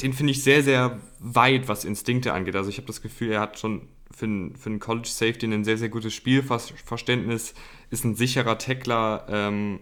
[0.00, 2.54] den finde ich sehr, sehr weit, was Instinkte angeht.
[2.54, 5.64] Also ich habe das Gefühl, er hat schon für einen, für einen College Safety ein
[5.64, 7.54] sehr, sehr gutes Spielverständnis,
[7.90, 9.80] ist ein sicherer Tackler, ähm,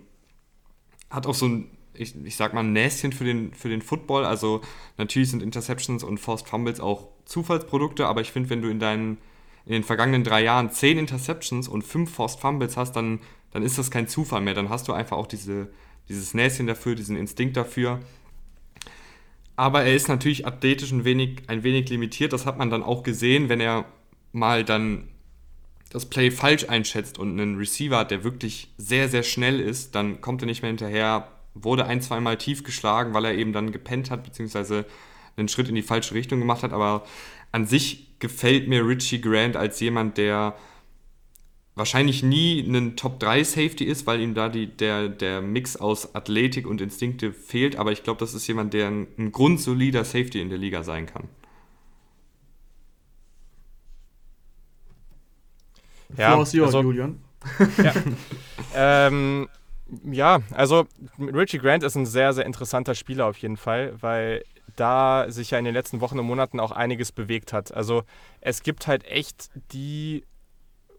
[1.11, 4.25] hat auch so ein, ich, ich sag mal, ein Näschen für den, für den Football.
[4.25, 4.61] Also
[4.99, 9.19] natürlich sind Interceptions und Forced Fumbles auch Zufallsprodukte, aber ich finde, wenn du in deinen
[9.67, 13.79] in den vergangenen drei Jahren zehn Interceptions und fünf Forced Fumbles hast, dann, dann ist
[13.79, 14.55] das kein Zufall mehr.
[14.55, 15.71] Dann hast du einfach auch diese,
[16.09, 18.01] dieses Näschen dafür, diesen Instinkt dafür.
[19.57, 22.33] Aber er ist natürlich athletisch ein wenig, ein wenig limitiert.
[22.33, 23.87] Das hat man dann auch gesehen, wenn er
[24.33, 25.09] mal dann
[25.95, 30.21] das Play falsch einschätzt und einen Receiver hat, der wirklich sehr, sehr schnell ist, dann
[30.21, 34.11] kommt er nicht mehr hinterher, wurde ein, zweimal tief geschlagen, weil er eben dann gepennt
[34.11, 34.87] hat, beziehungsweise
[35.37, 36.73] einen Schritt in die falsche Richtung gemacht hat.
[36.73, 37.07] Aber
[37.53, 40.57] an sich gefällt mir Richie Grant als jemand, der
[41.77, 46.17] wahrscheinlich nie ein Top 3 Safety ist, weil ihm da die, der, der Mix aus
[46.17, 47.77] Athletik und Instinkte fehlt.
[47.77, 51.07] Aber ich glaube, das ist jemand, der ein, ein grundsolider Safety in der Liga sein
[51.07, 51.29] kann.
[56.17, 57.21] Ja, also, Julian.
[57.83, 57.93] Ja.
[58.75, 59.49] ähm,
[60.05, 60.87] ja, also
[61.19, 64.43] Richie Grant ist ein sehr, sehr interessanter Spieler auf jeden Fall, weil
[64.77, 67.73] da sich ja in den letzten Wochen und Monaten auch einiges bewegt hat.
[67.73, 68.03] Also
[68.41, 70.25] es gibt halt echt die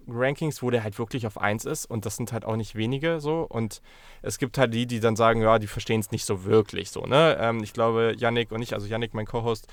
[0.07, 3.19] Rankings, wo der halt wirklich auf 1 ist und das sind halt auch nicht wenige
[3.19, 3.81] so und
[4.21, 7.01] es gibt halt die, die dann sagen, ja, die verstehen es nicht so wirklich so,
[7.01, 7.37] ne?
[7.39, 9.67] Ähm, ich glaube, Yannick und ich, also Yannick, mein Co-Host,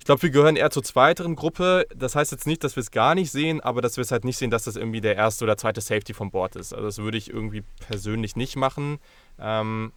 [0.00, 1.86] ich glaube, wir gehören eher zur zweiteren Gruppe.
[1.94, 4.24] Das heißt jetzt nicht, dass wir es gar nicht sehen, aber dass wir es halt
[4.24, 6.72] nicht sehen, dass das irgendwie der erste oder zweite Safety vom Board ist.
[6.72, 8.98] Also das würde ich irgendwie persönlich nicht machen.
[9.38, 9.92] Ähm,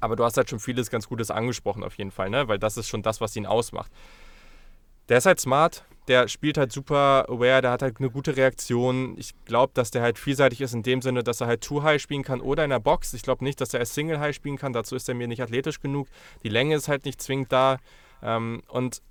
[0.00, 2.46] aber du hast halt schon vieles ganz Gutes angesprochen auf jeden Fall, ne?
[2.46, 3.90] weil das ist schon das, was ihn ausmacht.
[5.08, 9.16] der ist halt smart, der spielt halt super aware, der hat halt eine gute Reaktion.
[9.16, 12.02] Ich glaube, dass der halt vielseitig ist in dem Sinne, dass er halt Two High
[12.02, 13.14] spielen kann oder in der Box.
[13.14, 14.74] Ich glaube nicht, dass er als Single High spielen kann.
[14.74, 16.06] Dazu ist er mir nicht athletisch genug.
[16.42, 17.78] Die Länge ist halt nicht zwingend da.
[18.22, 19.02] Ähm, und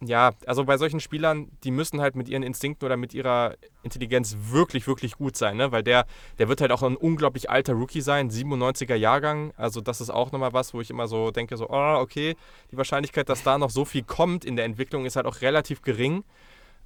[0.00, 4.36] ja, also bei solchen Spielern, die müssen halt mit ihren Instinkten oder mit ihrer Intelligenz
[4.40, 5.72] wirklich, wirklich gut sein, ne?
[5.72, 6.06] Weil der,
[6.38, 9.52] der wird halt auch ein unglaublich alter Rookie sein, 97er Jahrgang.
[9.56, 12.36] Also das ist auch nochmal was, wo ich immer so denke, so, oh, okay,
[12.70, 15.82] die Wahrscheinlichkeit, dass da noch so viel kommt in der Entwicklung, ist halt auch relativ
[15.82, 16.22] gering.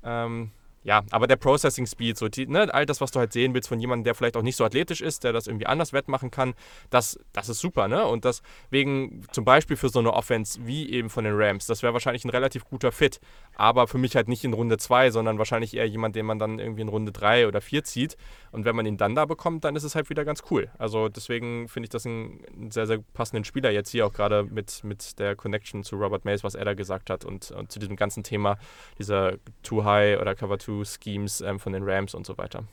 [0.02, 0.50] Ähm,
[0.84, 3.68] ja, aber der Processing Speed, so die, ne, all das, was du halt sehen willst
[3.68, 6.54] von jemandem, der vielleicht auch nicht so athletisch ist, der das irgendwie anders wettmachen kann,
[6.90, 8.04] das, das ist super, ne?
[8.04, 11.92] Und deswegen zum Beispiel für so eine Offense wie eben von den Rams, das wäre
[11.92, 13.20] wahrscheinlich ein relativ guter Fit.
[13.54, 16.58] Aber für mich halt nicht in Runde 2, sondern wahrscheinlich eher jemand, den man dann
[16.58, 18.16] irgendwie in Runde 3 oder 4 zieht.
[18.50, 20.70] Und wenn man ihn dann da bekommt, dann ist es halt wieder ganz cool.
[20.78, 24.82] Also deswegen finde ich das einen sehr, sehr passenden Spieler jetzt hier auch gerade mit,
[24.82, 27.96] mit der Connection zu Robert Mays, was er da gesagt hat und, und zu diesem
[27.96, 28.58] ganzen Thema
[28.98, 32.64] dieser Too High oder Cover 2 Schemes ähm, von den Rams und so weiter.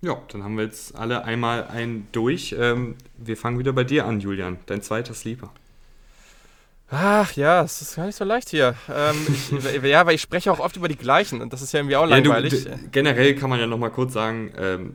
[0.00, 2.56] Ja, dann haben wir jetzt alle einmal einen durch.
[2.58, 4.58] Ähm, wir fangen wieder bei dir an, Julian.
[4.66, 5.50] Dein zweiter Sleeper.
[6.90, 8.74] Ach ja, es ist gar nicht so leicht hier.
[8.92, 11.80] Ähm, ich, ja, weil ich spreche auch oft über die gleichen und das ist ja
[11.80, 12.64] irgendwie auch langweilig.
[12.64, 14.92] Ja, du, generell kann man ja nochmal kurz sagen, ähm,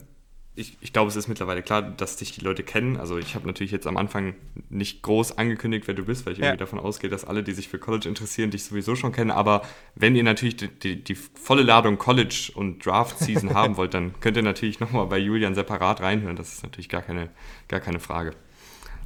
[0.58, 2.98] ich, ich glaube, es ist mittlerweile klar, dass dich die Leute kennen.
[2.98, 4.34] Also ich habe natürlich jetzt am Anfang
[4.70, 6.46] nicht groß angekündigt, wer du bist, weil ich ja.
[6.46, 9.30] irgendwie davon ausgehe, dass alle, die sich für College interessieren, dich sowieso schon kennen.
[9.30, 9.62] Aber
[9.94, 14.36] wenn ihr natürlich die, die, die volle Ladung College und Draft-Season haben wollt, dann könnt
[14.36, 16.36] ihr natürlich nochmal bei Julian separat reinhören.
[16.36, 17.30] Das ist natürlich gar keine,
[17.68, 18.32] gar keine Frage.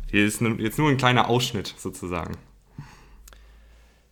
[0.09, 2.37] Hier ist jetzt nur ein kleiner Ausschnitt sozusagen.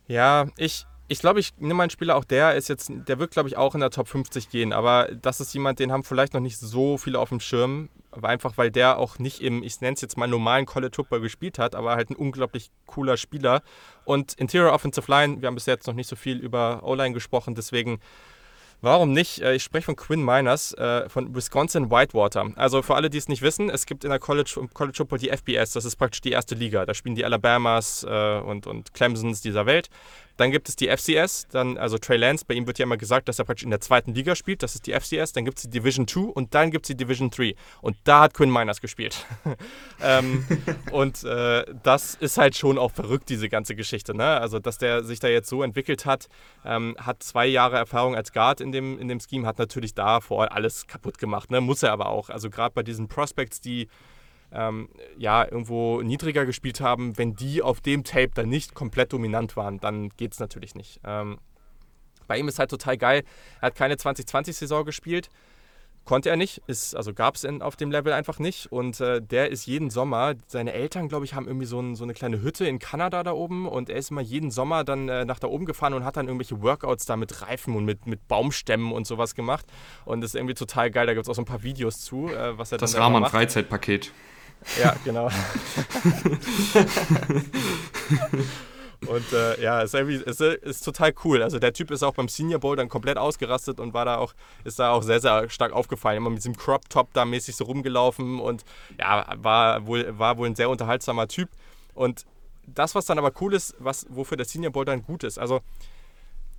[0.08, 3.48] Ja, ich, ich glaube, ich nehme einen Spieler auch, der ist jetzt, der wird, glaube
[3.48, 4.72] ich, auch in der Top 50 gehen.
[4.72, 7.88] Aber das ist jemand, den haben vielleicht noch nicht so viele auf dem Schirm.
[8.12, 11.20] Aber einfach, weil der auch nicht im, ich nenne es jetzt mal normalen College Football
[11.20, 13.62] gespielt hat, aber halt ein unglaublich cooler Spieler.
[14.04, 17.56] Und Interior Offensive Line, wir haben bis jetzt noch nicht so viel über O-Line gesprochen,
[17.56, 17.98] deswegen
[18.82, 19.42] Warum nicht?
[19.42, 22.50] Äh, ich spreche von Quinn Miners äh, von Wisconsin Whitewater.
[22.56, 25.28] Also für alle, die es nicht wissen, es gibt in der College, College Football die
[25.28, 26.86] FBS, das ist praktisch die erste Liga.
[26.86, 29.90] Da spielen die Alabamas äh, und, und Clemsons dieser Welt.
[30.40, 33.28] Dann gibt es die FCS, dann, also Trey Lance, bei ihm wird ja immer gesagt,
[33.28, 35.64] dass er praktisch in der zweiten Liga spielt, das ist die FCS, dann gibt es
[35.64, 37.54] die Division 2 und dann gibt es die Division 3.
[37.82, 39.26] Und da hat Quinn Miners gespielt.
[40.02, 40.46] ähm,
[40.92, 44.16] und äh, das ist halt schon auch verrückt, diese ganze Geschichte.
[44.16, 44.24] Ne?
[44.24, 46.28] Also, dass der sich da jetzt so entwickelt hat,
[46.64, 50.22] ähm, hat zwei Jahre Erfahrung als Guard in dem, in dem Scheme, hat natürlich da
[50.22, 51.50] vor Ort alles kaputt gemacht.
[51.50, 51.60] Ne?
[51.60, 52.30] Muss er aber auch.
[52.30, 53.88] Also gerade bei diesen Prospects, die
[54.52, 59.56] ähm, ja, irgendwo niedriger gespielt haben, wenn die auf dem Tape dann nicht komplett dominant
[59.56, 61.00] waren, dann geht es natürlich nicht.
[61.04, 61.38] Ähm,
[62.26, 63.24] bei ihm ist halt total geil.
[63.60, 65.30] Er hat keine 2020-Saison gespielt.
[66.04, 68.72] Konnte er nicht, ist, also gab es auf dem Level einfach nicht.
[68.72, 72.04] Und äh, der ist jeden Sommer, seine Eltern, glaube ich, haben irgendwie so, ein, so,
[72.04, 73.68] eine kleine Hütte in Kanada da oben.
[73.68, 76.26] Und er ist immer jeden Sommer dann äh, nach da oben gefahren und hat dann
[76.26, 79.66] irgendwelche Workouts da mit Reifen und mit, mit Baumstämmen und sowas gemacht.
[80.04, 81.06] Und das ist irgendwie total geil.
[81.06, 83.06] Da gibt es auch so ein paar Videos zu, äh, was er das dann Das
[83.06, 84.12] Rahman-Freizeitpaket.
[84.80, 85.28] Ja, genau.
[89.06, 91.42] Und äh, ja, ist, ist, ist, total cool.
[91.42, 94.34] Also der Typ ist auch beim Senior Bowl dann komplett ausgerastet und war da auch,
[94.64, 96.18] ist da auch sehr, sehr stark aufgefallen.
[96.18, 98.64] Immer mit diesem Crop Top da mäßig so rumgelaufen und
[98.98, 101.48] ja, war wohl, war wohl ein sehr unterhaltsamer Typ.
[101.94, 102.26] Und
[102.66, 105.60] das, was dann aber cool ist, was, wofür der Senior Bowl dann gut ist, also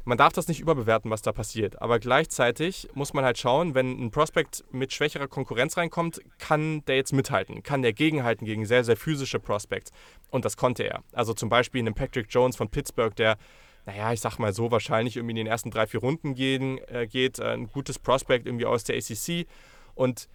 [0.03, 1.81] man darf das nicht überbewerten, was da passiert.
[1.81, 6.95] Aber gleichzeitig muss man halt schauen, wenn ein Prospect mit schwächerer Konkurrenz reinkommt, kann der
[6.95, 9.91] jetzt mithalten, kann der gegenhalten gegen sehr, sehr physische Prospects.
[10.29, 11.03] Und das konnte er.
[11.13, 13.37] Also zum Beispiel einem Patrick Jones von Pittsburgh, der,
[13.85, 17.07] naja, ich sag mal so, wahrscheinlich irgendwie in den ersten drei, vier Runden gehen, äh,
[17.07, 17.39] geht.
[17.39, 19.47] Äh, ein gutes Prospect irgendwie aus der ACC.
[19.95, 20.27] Und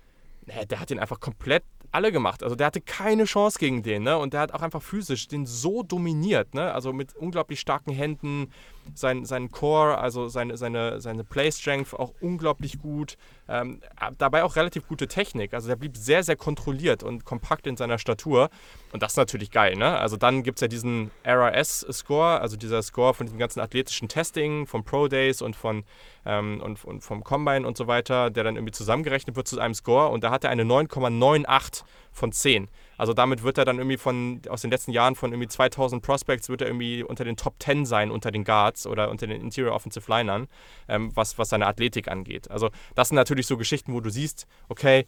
[0.47, 2.43] naja, der hat ihn einfach komplett alle gemacht.
[2.43, 4.19] Also der hatte keine Chance gegen den, ne?
[4.19, 6.73] Und der hat auch einfach physisch den so dominiert, ne?
[6.73, 8.53] Also mit unglaublich starken Händen,
[8.95, 13.17] sein, sein Core, also seine, seine, seine Play Strength auch unglaublich gut.
[13.49, 13.81] Ähm,
[14.19, 15.55] dabei auch relativ gute Technik.
[15.55, 18.51] Also der blieb sehr, sehr kontrolliert und kompakt in seiner Statur.
[18.93, 19.99] Und das ist natürlich geil, ne?
[19.99, 24.67] Also dann gibt es ja diesen RRS-Score, also dieser Score von diesem ganzen athletischen Testing,
[24.67, 25.85] von Pro Days und von
[26.25, 29.75] ähm, und, und vom Combine und so weiter, der dann irgendwie zusammengerechnet wird zu einem
[29.75, 30.09] Score.
[30.09, 32.69] Und da hat er eine 9,98 von 10.
[32.97, 36.49] Also damit wird er dann irgendwie von, aus den letzten Jahren von irgendwie 2000 Prospects,
[36.49, 39.75] wird er irgendwie unter den Top 10 sein, unter den Guards oder unter den Interior
[39.75, 40.49] Offensive Linern,
[40.89, 42.51] ähm, was, was seine Athletik angeht.
[42.51, 45.07] Also das sind natürlich so Geschichten, wo du siehst, okay,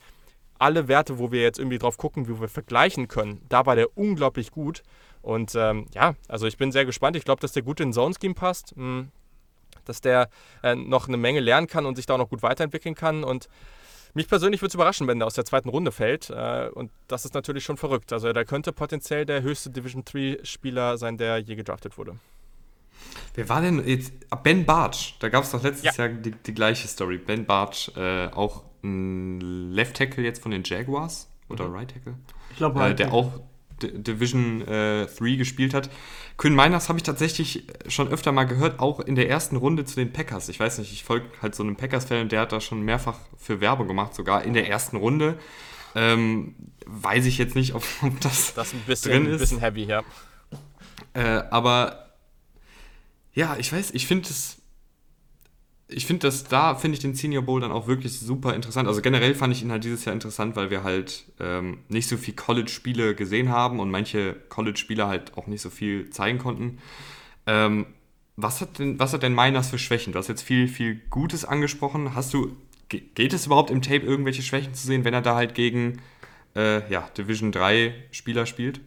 [0.58, 3.96] alle Werte, wo wir jetzt irgendwie drauf gucken, wie wir vergleichen können, da war der
[3.96, 4.82] unglaublich gut.
[5.22, 7.16] Und ähm, ja, also ich bin sehr gespannt.
[7.16, 8.74] Ich glaube, dass der gut in Zone Scheme passt.
[8.76, 9.10] Hm,
[9.84, 10.28] dass der
[10.62, 13.24] äh, noch eine Menge lernen kann und sich da auch noch gut weiterentwickeln kann.
[13.24, 13.48] Und
[14.14, 16.30] mich persönlich würde es überraschen, wenn der aus der zweiten Runde fällt.
[16.30, 18.12] Äh, und das ist natürlich schon verrückt.
[18.12, 22.16] Also der könnte potenziell der höchste Division 3-Spieler sein, der je gedraftet wurde.
[23.34, 24.12] Wer war denn jetzt?
[24.30, 25.14] Ah, ben Bartsch.
[25.20, 26.06] Da gab es doch letztes ja.
[26.06, 27.18] Jahr die, die, gleiche Story.
[27.18, 31.74] Ben Bartsch, äh, auch ein Left Tackle jetzt von den Jaguars oder mhm.
[31.74, 32.14] Right Tackle.
[32.50, 33.40] Ich glaube, äh, der auch
[33.82, 35.90] D Division 3 äh, gespielt hat.
[36.36, 39.96] Quinn Miners habe ich tatsächlich schon öfter mal gehört, auch in der ersten Runde zu
[39.96, 40.48] den Packers.
[40.48, 43.18] Ich weiß nicht, ich folge halt so einem Packers-Fan und der hat da schon mehrfach
[43.36, 45.38] für Werbung gemacht, sogar in der ersten Runde.
[45.94, 46.54] Ähm,
[46.86, 49.32] weiß ich jetzt nicht, ob, ob das, das ein bisschen, drin ist.
[49.32, 50.02] ein bisschen heavy, ja.
[51.14, 52.08] Äh, aber
[53.34, 54.57] ja, ich weiß, ich finde es.
[55.90, 58.88] Ich finde das, da finde ich den Senior Bowl dann auch wirklich super interessant.
[58.88, 62.18] Also generell fand ich ihn halt dieses Jahr interessant, weil wir halt ähm, nicht so
[62.18, 66.78] viel College-Spiele gesehen haben und manche College-Spieler halt auch nicht so viel zeigen konnten.
[67.46, 67.86] Ähm,
[68.36, 70.12] was hat denn, was hat denn Miners für Schwächen?
[70.12, 72.14] Du hast jetzt viel, viel Gutes angesprochen.
[72.14, 72.54] Hast du,
[72.88, 76.00] geht es überhaupt im Tape irgendwelche Schwächen zu sehen, wenn er da halt gegen
[76.54, 78.80] äh, ja, Division 3 Spieler spielt?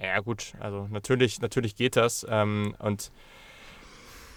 [0.00, 2.26] Ja, gut, also natürlich, natürlich geht das.
[2.28, 3.10] Ähm, und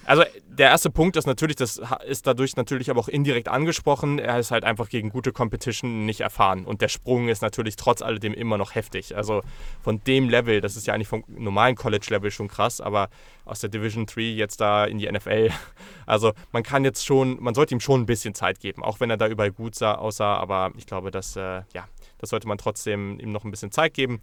[0.08, 4.20] also der erste Punkt ist natürlich, das ist dadurch natürlich aber auch indirekt angesprochen.
[4.20, 6.64] Er ist halt einfach gegen gute Competition nicht erfahren.
[6.64, 9.18] Und der Sprung ist natürlich trotz alledem immer noch heftig.
[9.18, 9.44] Also
[9.82, 13.10] von dem Level, das ist ja eigentlich vom normalen College-Level schon krass, aber
[13.44, 15.50] aus der Division 3 jetzt da in die NFL.
[16.06, 19.10] Also man kann jetzt schon, man sollte ihm schon ein bisschen Zeit geben, auch wenn
[19.10, 20.38] er da überall gut sah, aussah.
[20.38, 21.86] Aber ich glaube, dass, äh, ja,
[22.18, 24.22] das sollte man trotzdem ihm noch ein bisschen Zeit geben.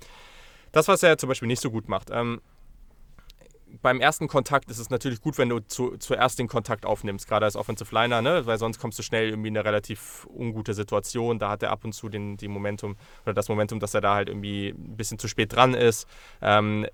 [0.73, 2.09] Das, was er zum Beispiel nicht so gut macht.
[2.11, 2.41] Ähm,
[3.83, 7.45] beim ersten Kontakt ist es natürlich gut, wenn du zu, zuerst den Kontakt aufnimmst, gerade
[7.45, 8.47] als Offensive Liner, ne?
[8.47, 11.39] weil sonst kommst du schnell irgendwie in eine relativ ungute Situation.
[11.39, 14.15] Da hat er ab und zu den, die Momentum oder das Momentum, dass er da
[14.15, 16.07] halt irgendwie ein bisschen zu spät dran ist.
[16.43, 16.87] Ähm,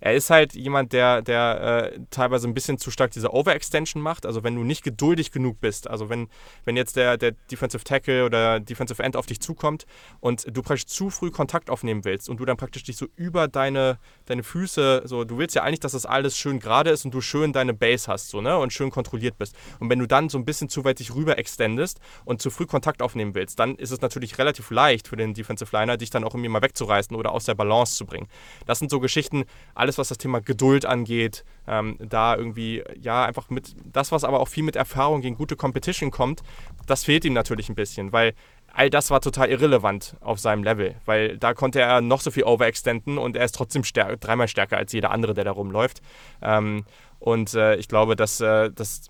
[0.00, 4.26] er ist halt jemand, der, der äh, teilweise ein bisschen zu stark diese Overextension macht.
[4.26, 6.28] Also wenn du nicht geduldig genug bist, also wenn,
[6.64, 9.86] wenn jetzt der, der Defensive Tackle oder Defensive End auf dich zukommt
[10.20, 13.48] und du praktisch zu früh Kontakt aufnehmen willst und du dann praktisch dich so über
[13.48, 17.12] deine, deine Füße, so, du willst ja eigentlich, dass das alles schön gerade ist und
[17.12, 18.58] du schön deine Base hast, so, ne?
[18.58, 19.56] Und schön kontrolliert bist.
[19.78, 22.66] Und wenn du dann so ein bisschen zu weit dich rüber extendest und zu früh
[22.66, 26.24] Kontakt aufnehmen willst, dann ist es natürlich relativ leicht für den Defensive Liner, dich dann
[26.24, 28.28] auch irgendwie mal wegzureißen oder aus der Balance zu bringen.
[28.66, 29.44] Das sind so Geschichten,
[29.88, 34.40] alles, was das Thema Geduld angeht, ähm, da irgendwie, ja, einfach mit, das, was aber
[34.40, 36.42] auch viel mit Erfahrung gegen gute Competition kommt,
[36.86, 38.34] das fehlt ihm natürlich ein bisschen, weil
[38.70, 42.44] all das war total irrelevant auf seinem Level, weil da konnte er noch so viel
[42.44, 46.02] overextenden und er ist trotzdem stärker, dreimal stärker als jeder andere, der da rumläuft.
[46.42, 46.84] Ähm,
[47.18, 49.08] und äh, ich glaube, dass äh, das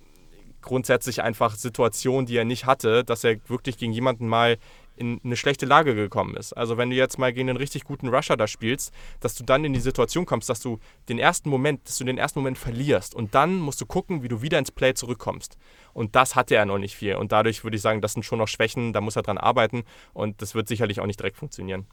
[0.63, 4.59] grundsätzlich einfach Situationen, die er nicht hatte, dass er wirklich gegen jemanden mal
[4.99, 6.53] in eine schlechte Lage gekommen ist.
[6.53, 9.65] Also wenn du jetzt mal gegen einen richtig guten Rusher da spielst, dass du dann
[9.65, 13.15] in die Situation kommst, dass du den ersten Moment, dass du den ersten Moment verlierst
[13.15, 15.57] und dann musst du gucken, wie du wieder ins Play zurückkommst.
[15.93, 17.17] Und das hatte er noch nicht viel.
[17.17, 19.85] Und dadurch würde ich sagen, das sind schon noch Schwächen, da muss er dran arbeiten
[20.13, 21.87] und das wird sicherlich auch nicht direkt funktionieren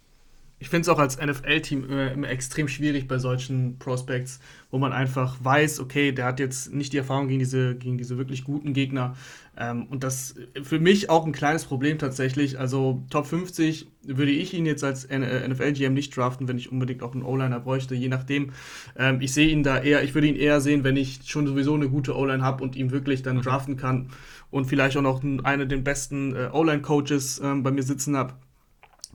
[0.58, 4.40] ich finde es auch als NFL-Team immer, immer, extrem schwierig bei solchen Prospects,
[4.72, 8.18] wo man einfach weiß, okay, der hat jetzt nicht die Erfahrung gegen diese, gegen diese
[8.18, 9.16] wirklich guten Gegner.
[9.58, 12.58] Ähm, und das für mich auch ein kleines Problem tatsächlich.
[12.58, 17.14] Also Top 50 würde ich ihn jetzt als NFL-GM nicht draften, wenn ich unbedingt auch
[17.14, 18.54] einen O-Liner bräuchte, je nachdem.
[18.98, 21.74] Ähm, ich sehe ihn da eher, ich würde ihn eher sehen, wenn ich schon sowieso
[21.74, 23.42] eine gute O-Line habe und ihn wirklich dann mhm.
[23.42, 24.08] draften kann
[24.52, 28.36] und vielleicht auch noch einen der besten äh, O-Line-Coaches ähm, bei mir sitzen habe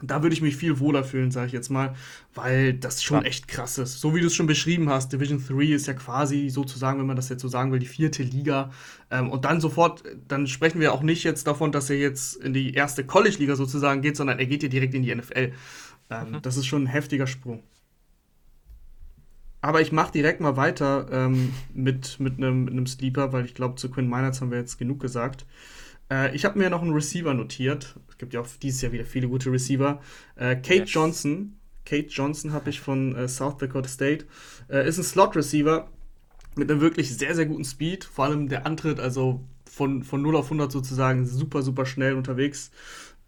[0.03, 1.95] da würde ich mich viel wohler fühlen, sage ich jetzt mal,
[2.35, 3.27] weil das schon ja.
[3.27, 4.01] echt krass ist.
[4.01, 7.17] So wie du es schon beschrieben hast, Division 3 ist ja quasi sozusagen, wenn man
[7.17, 8.71] das jetzt so sagen will, die vierte Liga.
[9.11, 12.55] Ähm, und dann sofort, dann sprechen wir auch nicht jetzt davon, dass er jetzt in
[12.55, 15.53] die erste College-Liga sozusagen geht, sondern er geht ja direkt in die NFL.
[16.11, 16.43] Ähm, mhm.
[16.43, 17.63] Das ist schon ein heftiger Sprung.
[19.63, 23.75] Aber ich mache direkt mal weiter ähm, mit, mit einem mit Sleeper, weil ich glaube,
[23.75, 25.45] zu Quinn Miners haben wir jetzt genug gesagt.
[26.11, 27.96] Äh, ich habe mir noch einen Receiver notiert.
[28.09, 30.01] Es gibt ja auch dieses Jahr wieder viele gute Receiver.
[30.37, 30.92] Äh, Kate yes.
[30.92, 31.57] Johnson.
[31.85, 34.27] Kate Johnson habe ich von äh, South Dakota State.
[34.68, 35.88] Äh, ist ein Slot-Receiver
[36.57, 38.05] mit einem wirklich sehr, sehr guten Speed.
[38.05, 42.70] Vor allem der Antritt, also von, von 0 auf 100 sozusagen, super, super schnell unterwegs.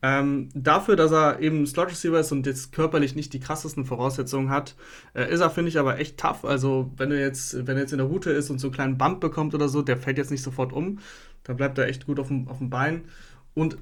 [0.05, 4.51] Ähm, dafür, dass er eben Slot Receiver ist und jetzt körperlich nicht die krassesten Voraussetzungen
[4.51, 4.75] hat,
[5.15, 6.45] äh, ist er, finde ich, aber echt tough.
[6.45, 8.99] Also, wenn er jetzt, wenn er jetzt in der Route ist und so einen kleinen
[8.99, 10.99] Bump bekommt oder so, der fällt jetzt nicht sofort um.
[11.45, 13.03] Da bleibt er echt gut auf dem, auf dem Bein.
[13.55, 13.79] Und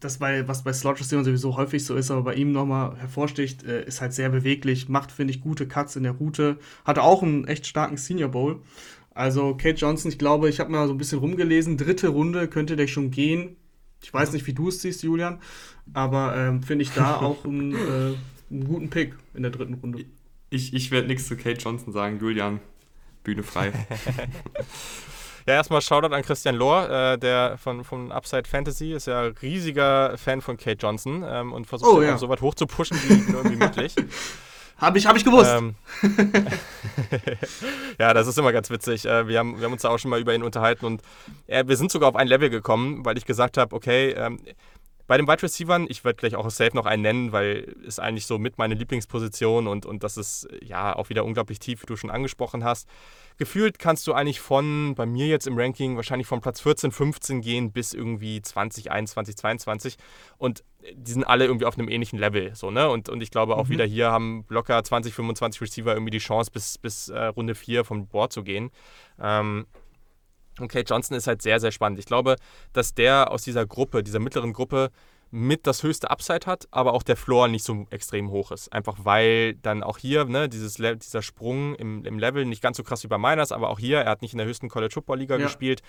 [0.00, 3.62] das, bei, was bei Slot Receiver sowieso häufig so ist, aber bei ihm nochmal hervorsticht,
[3.64, 6.58] äh, ist halt sehr beweglich, macht, finde ich, gute Cuts in der Route.
[6.86, 8.62] Hatte auch einen echt starken Senior Bowl.
[9.12, 11.76] Also, Kate Johnson, ich glaube, ich habe mal so ein bisschen rumgelesen.
[11.76, 13.56] Dritte Runde könnte der schon gehen
[14.02, 15.40] ich weiß nicht, wie du es siehst, Julian,
[15.92, 18.14] aber ähm, finde ich da auch einen, äh,
[18.50, 20.04] einen, guten Pick in der dritten Runde.
[20.50, 22.18] Ich, ich werde nichts zu Kate Johnson sagen.
[22.20, 22.60] Julian,
[23.22, 23.72] Bühne frei.
[25.46, 30.16] Ja, erstmal Shoutout an Christian Lohr, äh, der von, von Upside Fantasy ist ja riesiger
[30.18, 32.18] Fan von Kate Johnson ähm, und versucht oh, ja.
[32.18, 33.94] so weit hoch zu pushen wie irgendwie möglich.
[34.80, 35.50] Habe ich, hab ich gewusst.
[35.50, 35.74] Ähm,
[37.98, 39.04] ja, das ist immer ganz witzig.
[39.04, 41.02] Äh, wir haben, wir haben uns da auch schon mal über ihn unterhalten und
[41.46, 44.40] äh, wir sind sogar auf ein Level gekommen, weil ich gesagt habe, okay, ähm,
[45.10, 48.26] bei den Wide Receivers, ich werde gleich auch safe noch einen nennen, weil es eigentlich
[48.26, 51.96] so mit meine Lieblingsposition und, und das ist ja auch wieder unglaublich tief, wie du
[51.96, 52.88] schon angesprochen hast.
[53.36, 57.40] Gefühlt kannst du eigentlich von, bei mir jetzt im Ranking, wahrscheinlich von Platz 14, 15
[57.40, 59.96] gehen bis irgendwie 20, 21, 22
[60.38, 60.62] und
[60.94, 62.54] die sind alle irgendwie auf einem ähnlichen Level.
[62.54, 62.88] So, ne?
[62.88, 63.70] und, und ich glaube auch mhm.
[63.70, 67.84] wieder hier haben locker 20, 25 Receiver irgendwie die Chance, bis, bis äh, Runde 4
[67.84, 68.70] vom Board zu gehen.
[69.20, 69.66] Ähm,
[70.60, 71.98] und Kate Johnson ist halt sehr, sehr spannend.
[71.98, 72.36] Ich glaube,
[72.72, 74.90] dass der aus dieser Gruppe, dieser mittleren Gruppe,
[75.30, 78.72] mit das höchste Upside hat, aber auch der Floor nicht so extrem hoch ist.
[78.72, 82.82] Einfach weil dann auch hier ne, dieses, dieser Sprung im, im Level nicht ganz so
[82.82, 85.18] krass wie bei Miners, aber auch hier, er hat nicht in der höchsten College Football
[85.18, 85.44] Liga ja.
[85.44, 85.82] gespielt.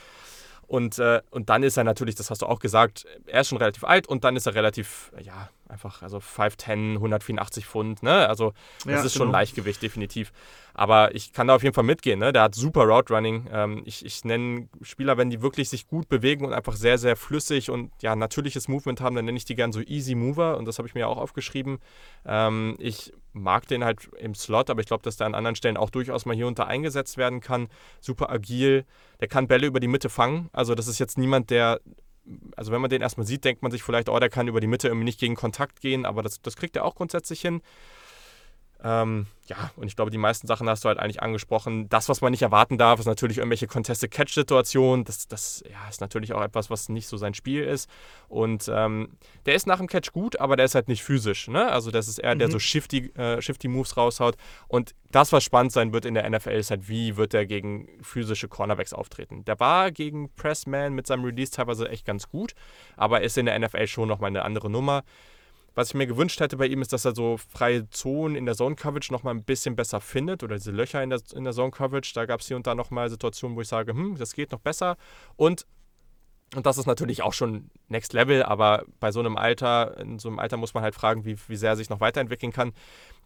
[0.67, 3.57] Und, äh, und dann ist er natürlich, das hast du auch gesagt, er ist schon
[3.57, 8.27] relativ alt und dann ist er relativ, ja, einfach, also 5'10, 184 Pfund, ne?
[8.27, 8.53] Also
[8.83, 9.25] das ja, ist genau.
[9.25, 10.31] schon Leichtgewicht, definitiv.
[10.73, 12.31] Aber ich kann da auf jeden Fall mitgehen, ne?
[12.31, 13.47] Der hat super Route Running.
[13.51, 17.15] Ähm, ich ich nenne Spieler, wenn die wirklich sich gut bewegen und einfach sehr, sehr
[17.15, 20.65] flüssig und ja, natürliches Movement haben, dann nenne ich die gern so Easy Mover und
[20.65, 21.79] das habe ich mir auch aufgeschrieben.
[22.25, 25.77] Ähm, ich mag den halt im Slot, aber ich glaube, dass der an anderen Stellen
[25.77, 27.67] auch durchaus mal hier da eingesetzt werden kann.
[28.01, 28.85] Super agil.
[29.19, 30.49] Der kann Bälle über die Mitte fangen.
[30.51, 31.79] Also das ist jetzt niemand, der
[32.55, 34.67] also wenn man den erstmal sieht, denkt man sich vielleicht, oh, der kann über die
[34.67, 37.61] Mitte irgendwie nicht gegen Kontakt gehen, aber das, das kriegt er auch grundsätzlich hin.
[38.83, 41.87] Ähm, ja, und ich glaube, die meisten Sachen hast du halt eigentlich angesprochen.
[41.89, 45.05] Das, was man nicht erwarten darf, ist natürlich irgendwelche Contested-Catch-Situationen.
[45.05, 47.89] Das, das ja, ist natürlich auch etwas, was nicht so sein Spiel ist.
[48.27, 49.09] Und ähm,
[49.45, 51.47] der ist nach dem Catch gut, aber der ist halt nicht physisch.
[51.47, 51.69] Ne?
[51.69, 52.39] Also, das ist eher, mhm.
[52.39, 54.35] der so shifty, äh, shifty Moves raushaut.
[54.67, 57.87] Und das, was spannend sein wird in der NFL, ist halt, wie wird er gegen
[58.01, 59.45] physische Cornerbacks auftreten.
[59.45, 62.53] Der war gegen Pressman mit seinem Release teilweise echt ganz gut,
[62.95, 65.03] aber ist in der NFL schon nochmal eine andere Nummer.
[65.73, 68.55] Was ich mir gewünscht hätte bei ihm ist, dass er so freie Zonen in der
[68.55, 71.71] Zone Coverage nochmal ein bisschen besser findet oder diese Löcher in der, in der Zone
[71.71, 72.11] Coverage.
[72.13, 74.59] Da gab es hier und da nochmal Situationen, wo ich sage, hm, das geht noch
[74.59, 74.97] besser.
[75.37, 75.65] Und,
[76.55, 80.27] und das ist natürlich auch schon Next Level, aber bei so einem Alter, in so
[80.27, 82.73] einem Alter muss man halt fragen, wie, wie sehr er sich noch weiterentwickeln kann.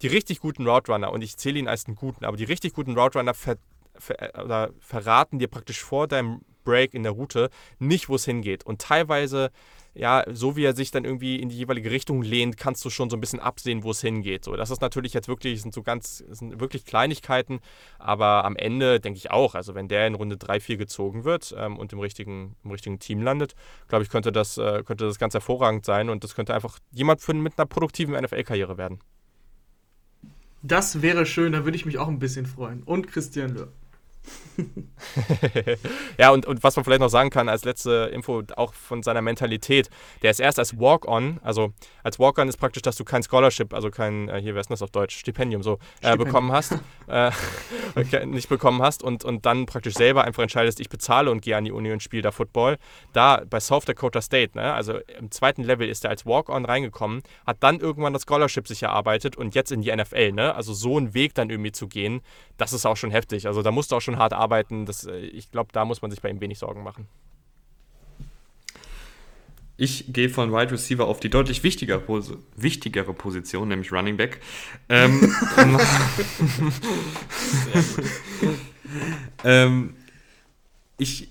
[0.03, 2.73] Die richtig guten Route Runner, und ich zähle ihn als einen guten, aber die richtig
[2.73, 3.57] guten Route Runner ver,
[3.97, 8.65] ver, verraten dir praktisch vor deinem Break in der Route nicht, wo es hingeht.
[8.65, 9.51] Und teilweise
[9.95, 13.09] ja, so wie er sich dann irgendwie in die jeweilige Richtung lehnt, kannst du schon
[13.09, 14.43] so ein bisschen absehen, wo es hingeht.
[14.43, 17.59] So, das ist natürlich jetzt wirklich, sind so ganz, sind wirklich Kleinigkeiten,
[17.97, 21.55] aber am Ende denke ich auch, also wenn der in Runde 3, 4 gezogen wird
[21.57, 23.55] ähm, und im richtigen, im richtigen Team landet,
[23.87, 27.21] glaube ich, könnte das, äh, könnte das ganz hervorragend sein und das könnte einfach jemand
[27.21, 28.99] für, mit einer produktiven NFL-Karriere werden.
[30.61, 32.83] Das wäre schön, da würde ich mich auch ein bisschen freuen.
[32.83, 33.71] Und Christian Löhr.
[36.17, 39.21] ja, und, und was man vielleicht noch sagen kann als letzte Info, auch von seiner
[39.21, 39.89] Mentalität,
[40.21, 43.89] der ist erst als Walk-On, also als Walk-On ist praktisch, dass du kein Scholarship, also
[43.89, 47.31] kein, äh, hier, wer ist das auf Deutsch, Stipendium so, äh, bekommen hast, äh,
[48.25, 51.65] nicht bekommen hast und, und dann praktisch selber einfach entscheidest, ich bezahle und gehe an
[51.65, 52.77] die Uni und spiele da Football.
[53.13, 57.21] Da bei South Dakota State, ne, also im zweiten Level ist er als Walk-On reingekommen,
[57.45, 60.97] hat dann irgendwann das Scholarship sich erarbeitet und jetzt in die NFL, ne, also so
[60.97, 62.21] einen Weg dann irgendwie zu gehen,
[62.57, 65.17] das ist auch schon heftig, also da musst du auch schon hart arbeiten, das, äh,
[65.17, 67.07] ich glaube, da muss man sich bei ihm wenig Sorgen machen.
[69.77, 72.01] Ich gehe von Wide Receiver auf die deutlich wichtigere,
[72.55, 74.39] wichtigere Position, nämlich Running Back.
[74.87, 75.35] Ähm,
[79.43, 79.95] ähm,
[80.97, 81.27] ich,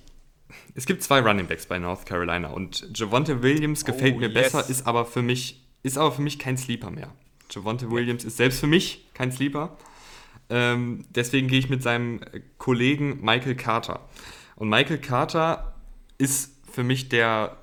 [0.75, 4.53] es gibt zwei Running Backs bei North Carolina und Javonte Williams gefällt oh, mir yes.
[4.53, 7.13] besser, ist aber für mich ist aber für mich kein Sleeper mehr.
[7.51, 9.77] Javonte Williams ist selbst für mich kein Sleeper.
[10.51, 12.21] Ähm, deswegen gehe ich mit seinem
[12.59, 14.09] Kollegen Michael Carter.
[14.57, 15.75] Und Michael Carter
[16.19, 17.57] ist für mich der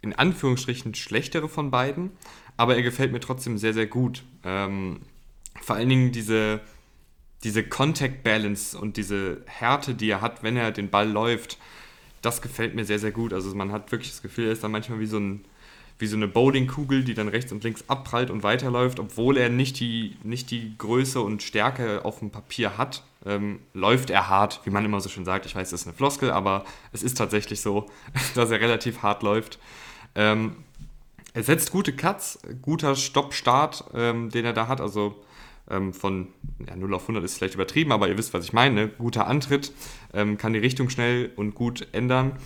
[0.00, 2.10] in Anführungsstrichen schlechtere von beiden,
[2.56, 4.22] aber er gefällt mir trotzdem sehr, sehr gut.
[4.44, 5.00] Ähm,
[5.60, 6.60] vor allen Dingen diese,
[7.44, 11.58] diese Contact Balance und diese Härte, die er hat, wenn er den Ball läuft,
[12.22, 13.32] das gefällt mir sehr, sehr gut.
[13.32, 15.44] Also man hat wirklich das Gefühl, er ist dann manchmal wie so ein
[15.98, 19.80] wie so eine Bowlingkugel, die dann rechts und links abprallt und weiterläuft, obwohl er nicht
[19.80, 24.70] die, nicht die Größe und Stärke auf dem Papier hat, ähm, läuft er hart, wie
[24.70, 25.44] man immer so schön sagt.
[25.46, 27.86] Ich weiß, das ist eine Floskel, aber es ist tatsächlich so,
[28.34, 29.58] dass er relativ hart läuft.
[30.14, 30.56] Ähm,
[31.34, 35.16] er setzt gute Cuts, guter Stopp-Start, ähm, den er da hat, also
[35.70, 36.28] ähm, von
[36.66, 38.88] ja, 0 auf 100 ist vielleicht übertrieben, aber ihr wisst, was ich meine.
[38.88, 39.72] Guter Antritt,
[40.14, 42.36] ähm, kann die Richtung schnell und gut ändern.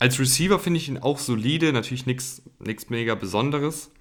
[0.00, 2.42] Als Receiver finde ich ihn auch solide, natürlich nichts
[2.88, 3.92] mega Besonderes.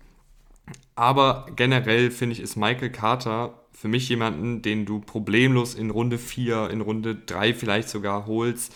[0.96, 6.18] Aber generell finde ich, ist Michael Carter für mich jemanden, den du problemlos in Runde
[6.18, 8.74] 4, in Runde 3 vielleicht sogar holst,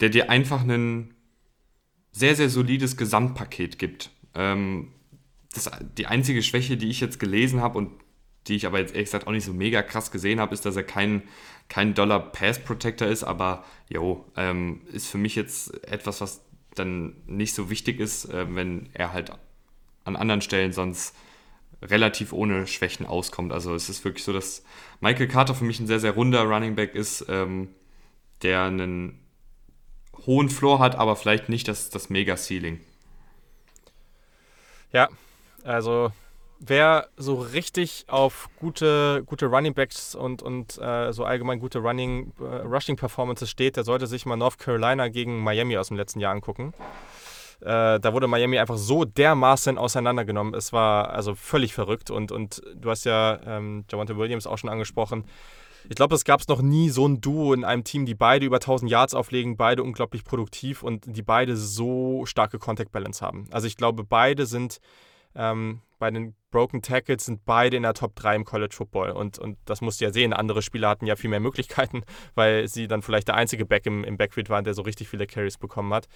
[0.00, 1.14] der dir einfach ein
[2.10, 4.10] sehr, sehr solides Gesamtpaket gibt.
[4.34, 4.92] Ähm,
[5.54, 7.92] das, die einzige Schwäche, die ich jetzt gelesen habe, und
[8.48, 10.76] die ich aber jetzt ehrlich gesagt auch nicht so mega krass gesehen habe, ist, dass
[10.76, 11.22] er kein,
[11.68, 16.45] kein Dollar Pass Protector ist, aber jo, ähm, ist für mich jetzt etwas, was
[16.78, 19.32] dann nicht so wichtig ist, äh, wenn er halt
[20.04, 21.14] an anderen Stellen sonst
[21.82, 23.52] relativ ohne Schwächen auskommt.
[23.52, 24.64] Also es ist wirklich so, dass
[25.00, 27.68] Michael Carter für mich ein sehr, sehr runder Running Back ist, ähm,
[28.42, 29.18] der einen
[30.26, 32.80] hohen Floor hat, aber vielleicht nicht das, das Mega-Ceiling.
[34.92, 35.08] Ja,
[35.64, 36.12] also
[36.58, 42.32] wer so richtig auf gute, gute Running Backs und, und äh, so allgemein gute Running,
[42.40, 46.20] äh, Rushing Performances steht, der sollte sich mal North Carolina gegen Miami aus dem letzten
[46.20, 46.72] Jahr angucken.
[47.60, 50.54] Äh, da wurde Miami einfach so dermaßen auseinandergenommen.
[50.54, 54.70] Es war also völlig verrückt und, und du hast ja ähm, Javante Williams auch schon
[54.70, 55.24] angesprochen.
[55.88, 58.56] Ich glaube, es gab noch nie so ein Duo in einem Team, die beide über
[58.56, 63.46] 1000 Yards auflegen, beide unglaublich produktiv und die beide so starke Contact Balance haben.
[63.52, 64.80] Also ich glaube, beide sind
[65.36, 69.10] ähm, bei den Broken Tackles sind beide in der Top 3 im College Football.
[69.10, 70.32] Und, und das musst du ja sehen.
[70.32, 72.02] Andere Spieler hatten ja viel mehr Möglichkeiten,
[72.34, 75.26] weil sie dann vielleicht der einzige Back im, im Backfield waren, der so richtig viele
[75.26, 76.08] Carries bekommen hat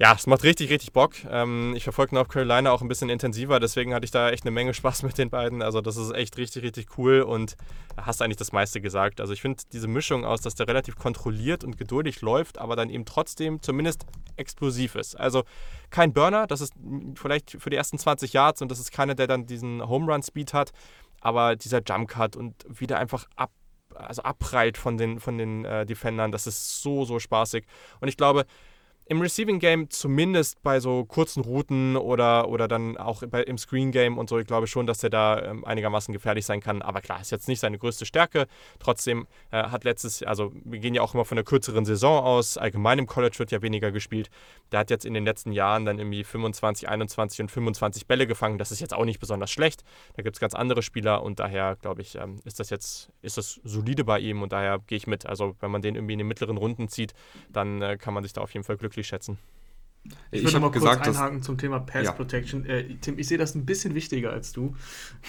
[0.00, 1.12] ja, es macht richtig, richtig Bock.
[1.28, 4.50] Ähm, ich verfolge North Carolina auch ein bisschen intensiver, deswegen hatte ich da echt eine
[4.50, 5.60] Menge Spaß mit den beiden.
[5.60, 7.54] Also das ist echt richtig, richtig cool und
[7.98, 9.20] hast eigentlich das meiste gesagt.
[9.20, 12.88] Also ich finde diese Mischung aus, dass der relativ kontrolliert und geduldig läuft, aber dann
[12.88, 15.20] eben trotzdem zumindest explosiv ist.
[15.20, 15.44] Also
[15.90, 16.72] kein Burner, das ist
[17.14, 20.22] vielleicht für die ersten 20 Yards und das ist keiner, der dann diesen Home Run
[20.22, 20.70] Speed hat,
[21.20, 23.50] aber dieser Jump Cut und wieder einfach ab
[23.94, 27.66] also abprallt von den, von den äh, Defendern, das ist so, so spaßig.
[28.00, 28.46] Und ich glaube,
[29.10, 33.90] im Receiving Game zumindest bei so kurzen Routen oder, oder dann auch bei, im Screen
[33.90, 36.80] Game und so, ich glaube schon, dass er da ähm, einigermaßen gefährlich sein kann.
[36.80, 38.46] Aber klar, ist jetzt nicht seine größte Stärke.
[38.78, 42.56] Trotzdem äh, hat letztes, also wir gehen ja auch immer von einer kürzeren Saison aus.
[42.56, 44.30] Allgemein im College wird ja weniger gespielt.
[44.70, 48.58] Der hat jetzt in den letzten Jahren dann irgendwie 25, 21 und 25 Bälle gefangen.
[48.58, 49.82] Das ist jetzt auch nicht besonders schlecht.
[50.14, 53.38] Da gibt es ganz andere Spieler und daher glaube ich, ähm, ist das jetzt, ist
[53.38, 55.26] das solide bei ihm und daher gehe ich mit.
[55.26, 57.12] Also wenn man den irgendwie in den mittleren Runden zieht,
[57.48, 59.38] dann äh, kann man sich da auf jeden Fall glücklich wirklich schätzen.
[60.30, 62.12] Ich, ich würde mal gesagt, kurz einhaken zum Thema Pass ja.
[62.12, 62.64] Protection.
[62.64, 64.74] Äh, Tim, ich sehe das ein bisschen wichtiger als du.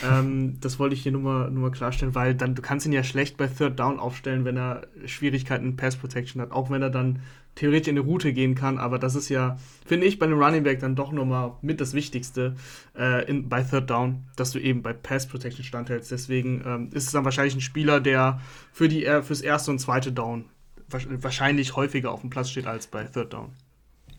[0.02, 2.94] ähm, das wollte ich hier nur mal, nur mal klarstellen, weil dann du kannst ihn
[2.94, 6.82] ja schlecht bei Third Down aufstellen, wenn er Schwierigkeiten in Pass Protection hat, auch wenn
[6.82, 7.20] er dann
[7.56, 8.78] theoretisch in eine Route gehen kann.
[8.78, 11.94] Aber das ist ja, finde ich, bei einem Running Back dann doch nochmal mit das
[11.94, 12.56] Wichtigste
[12.98, 16.12] äh, in, bei Third Down, dass du eben bei Pass Protection standhältst.
[16.12, 18.40] Deswegen ähm, ist es dann wahrscheinlich ein Spieler, der
[18.72, 20.46] für die, äh, fürs erste und zweite Down
[20.94, 23.54] wahrscheinlich häufiger auf dem Platz steht als bei Third Down.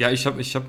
[0.03, 0.67] Ja, ich habe, ich habe,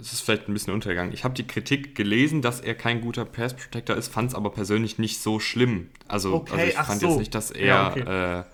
[0.00, 1.12] es ist vielleicht ein bisschen untergegangen.
[1.12, 4.50] Ich habe die Kritik gelesen, dass er kein guter Pass Protector ist, fand es aber
[4.50, 5.88] persönlich nicht so schlimm.
[6.06, 7.08] Also, okay, also ich fand so.
[7.08, 8.38] jetzt nicht, dass er, ja, okay.
[8.38, 8.44] äh,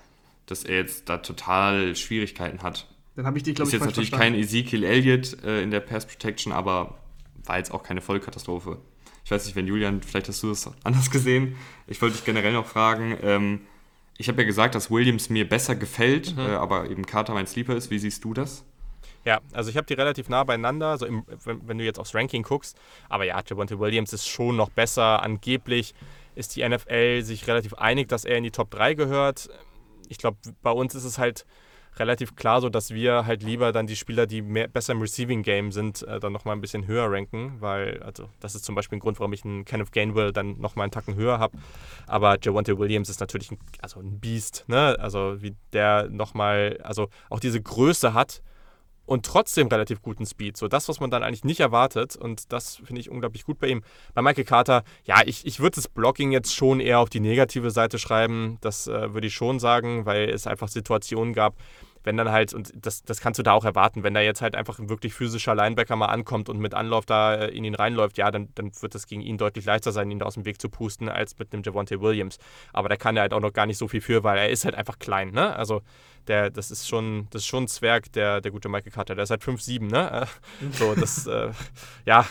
[0.46, 2.86] dass er jetzt da total Schwierigkeiten hat.
[3.14, 4.36] Dann habe ich die, glaube ich, Ist jetzt natürlich verstanden.
[4.36, 6.96] kein Ezekiel Elliott äh, in der Pass Protection, aber
[7.44, 8.78] war jetzt auch keine Vollkatastrophe.
[9.22, 11.56] Ich weiß nicht, wenn Julian, vielleicht hast du es anders gesehen.
[11.86, 13.18] Ich wollte dich generell noch fragen.
[13.22, 13.60] Ähm,
[14.16, 16.40] ich habe ja gesagt, dass Williams mir besser gefällt, mhm.
[16.40, 17.90] äh, aber eben Carter mein Sleeper ist.
[17.90, 18.64] Wie siehst du das?
[19.24, 22.14] Ja, also ich habe die relativ nah beieinander, also im, wenn, wenn, du jetzt aufs
[22.14, 22.78] Ranking guckst.
[23.08, 25.22] Aber ja, Javonte Williams ist schon noch besser.
[25.22, 25.94] Angeblich
[26.34, 29.48] ist die NFL sich relativ einig, dass er in die Top 3 gehört.
[30.08, 31.44] Ich glaube, bei uns ist es halt
[31.98, 35.42] relativ klar so, dass wir halt lieber dann die Spieler, die mehr, besser im Receiving
[35.42, 38.98] Game sind, äh, dann nochmal ein bisschen höher ranken, weil, also das ist zum Beispiel
[38.98, 41.56] ein Grund, warum ich einen Kenneth Gainwell dann nochmal einen Tacken höher habe.
[42.06, 44.96] Aber Javante Williams ist natürlich ein, also ein Beast, ne?
[44.98, 48.42] Also wie der nochmal, also auch diese Größe hat
[49.06, 50.56] und trotzdem relativ guten Speed.
[50.56, 52.16] So das, was man dann eigentlich nicht erwartet.
[52.16, 53.82] Und das finde ich unglaublich gut bei ihm.
[54.14, 57.70] Bei Michael Carter, ja, ich, ich würde das Blocking jetzt schon eher auf die negative
[57.70, 58.58] Seite schreiben.
[58.60, 61.54] Das äh, würde ich schon sagen, weil es einfach Situationen gab,
[62.06, 64.54] wenn dann halt, und das, das kannst du da auch erwarten, wenn da jetzt halt
[64.54, 68.16] einfach ein wirklich physischer Linebacker mal ankommt und mit Anlauf da äh, in ihn reinläuft,
[68.16, 70.60] ja, dann, dann wird das gegen ihn deutlich leichter sein, ihn da aus dem Weg
[70.60, 72.38] zu pusten, als mit einem Javonte Williams.
[72.72, 74.64] Aber da kann er halt auch noch gar nicht so viel für, weil er ist
[74.64, 75.56] halt einfach klein, ne?
[75.56, 75.82] Also
[76.28, 79.16] der, das ist schon, das ist schon ein Zwerg, der, der gute Michael Carter.
[79.16, 80.28] Der ist halt 5'7, ne?
[80.72, 81.50] So, das, äh,
[82.04, 82.24] ja,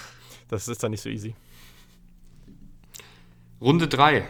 [0.48, 1.36] das ist dann nicht so easy.
[3.60, 4.26] Runde 3.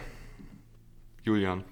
[1.22, 1.62] Julian.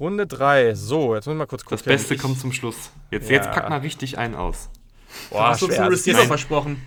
[0.00, 0.74] Runde 3.
[0.74, 1.78] So, jetzt müssen wir mal kurz gucken.
[1.78, 2.90] Das Beste ich, kommt zum Schluss.
[3.10, 3.36] Jetzt, ja.
[3.36, 4.70] jetzt pack mal richtig einen aus.
[5.30, 6.82] Boah, hast du uns einen Receiver versprochen?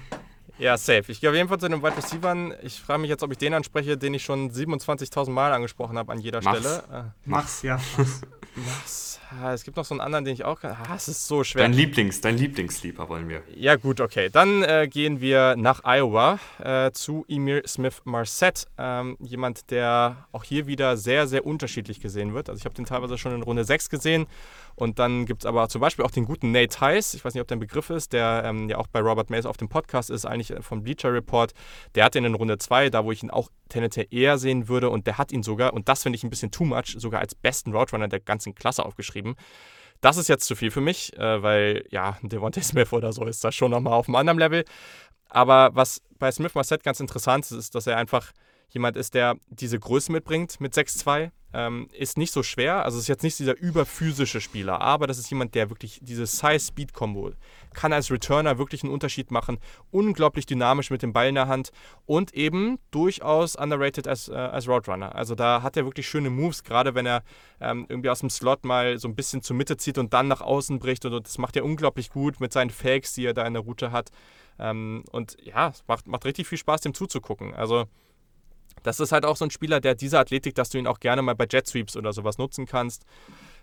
[0.57, 1.12] Ja, safe.
[1.12, 2.55] Ich gehe auf jeden Fall zu den Wide Receivers.
[2.62, 6.12] Ich frage mich jetzt, ob ich den anspreche, den ich schon 27.000 Mal angesprochen habe
[6.12, 6.59] an jeder Mach's.
[6.59, 6.84] Stelle.
[6.91, 7.80] Äh, Mach's, ja.
[7.97, 8.22] Mach's.
[8.56, 9.12] Was?
[9.54, 10.72] Es gibt noch so einen anderen, den ich auch kann.
[10.72, 11.64] Ah, es ist so schwer.
[11.64, 13.43] Dein Lieblings, dein Lieblingssleeper wollen wir.
[13.56, 14.30] Ja, gut, okay.
[14.30, 18.68] Dann äh, gehen wir nach Iowa äh, zu Emir Smith Marset.
[18.78, 22.49] Ähm, jemand, der auch hier wieder sehr, sehr unterschiedlich gesehen wird.
[22.49, 24.28] Also ich habe den teilweise schon in Runde 6 gesehen
[24.76, 27.41] und dann gibt es aber zum Beispiel auch den guten Nate Tice, ich weiß nicht,
[27.41, 30.09] ob der ein Begriff ist, der ähm, ja auch bei Robert Mays auf dem Podcast
[30.09, 31.53] ist, eigentlich vom Bleacher Report.
[31.95, 34.89] Der hat ihn in Runde 2, da wo ich ihn auch tendenziell eher sehen würde
[34.89, 37.36] und der hat ihn sogar, und das finde ich ein bisschen too much, sogar als
[37.36, 39.36] besten Route Runner der ganzen Klasse aufgeschrieben.
[40.01, 43.43] Das ist jetzt zu viel für mich, äh, weil ja, Devontae Smith oder so ist
[43.43, 44.65] da schon nochmal auf einem anderen Level.
[45.30, 48.32] Aber was bei Smith Marset ganz interessant ist, ist, dass er einfach
[48.72, 51.32] jemand ist, der diese Größe mitbringt mit 6'2.
[51.53, 55.30] Ähm, ist nicht so schwer, also ist jetzt nicht dieser überphysische Spieler, aber das ist
[55.30, 57.32] jemand, der wirklich diese Size-Speed-Kombo
[57.74, 59.59] kann als Returner wirklich einen Unterschied machen,
[59.91, 61.72] unglaublich dynamisch mit dem Ball in der Hand
[62.05, 65.13] und eben durchaus underrated als, äh, als Roadrunner.
[65.13, 67.22] Also da hat er wirklich schöne Moves, gerade wenn er
[67.59, 70.39] ähm, irgendwie aus dem Slot mal so ein bisschen zur Mitte zieht und dann nach
[70.39, 73.45] außen bricht und, und das macht er unglaublich gut mit seinen Fakes, die er da
[73.45, 74.09] in der Route hat.
[74.57, 77.53] Ähm, und ja, es macht, macht richtig viel Spaß, dem zuzugucken.
[77.53, 77.88] Also
[78.84, 81.22] das ist halt auch so ein Spieler, der diese Athletik, dass du ihn auch gerne
[81.22, 83.05] mal bei Jet Sweeps oder sowas nutzen kannst.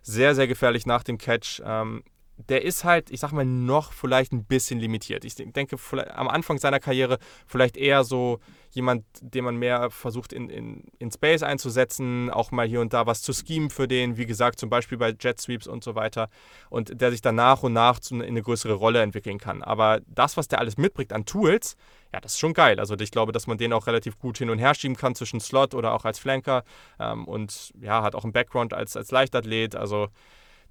[0.02, 1.60] Sehr, sehr gefährlich nach dem Catch.
[1.64, 2.02] Ähm,
[2.48, 5.24] der ist halt, ich sag mal, noch vielleicht ein bisschen limitiert.
[5.24, 5.76] Ich denke,
[6.14, 8.38] am Anfang seiner Karriere vielleicht eher so
[8.70, 13.06] jemand, den man mehr versucht in, in, in Space einzusetzen, auch mal hier und da
[13.06, 16.28] was zu schemen für den, wie gesagt, zum Beispiel bei Jet Sweeps und so weiter.
[16.70, 19.62] Und der sich dann nach und nach in eine größere Rolle entwickeln kann.
[19.62, 21.76] Aber das, was der alles mitbringt an Tools,
[22.12, 22.78] ja, das ist schon geil.
[22.78, 25.40] Also ich glaube, dass man den auch relativ gut hin und her schieben kann zwischen
[25.40, 26.62] Slot oder auch als Flanker.
[27.00, 29.74] Ähm, und ja, hat auch einen Background als, als Leichtathlet.
[29.74, 30.08] Also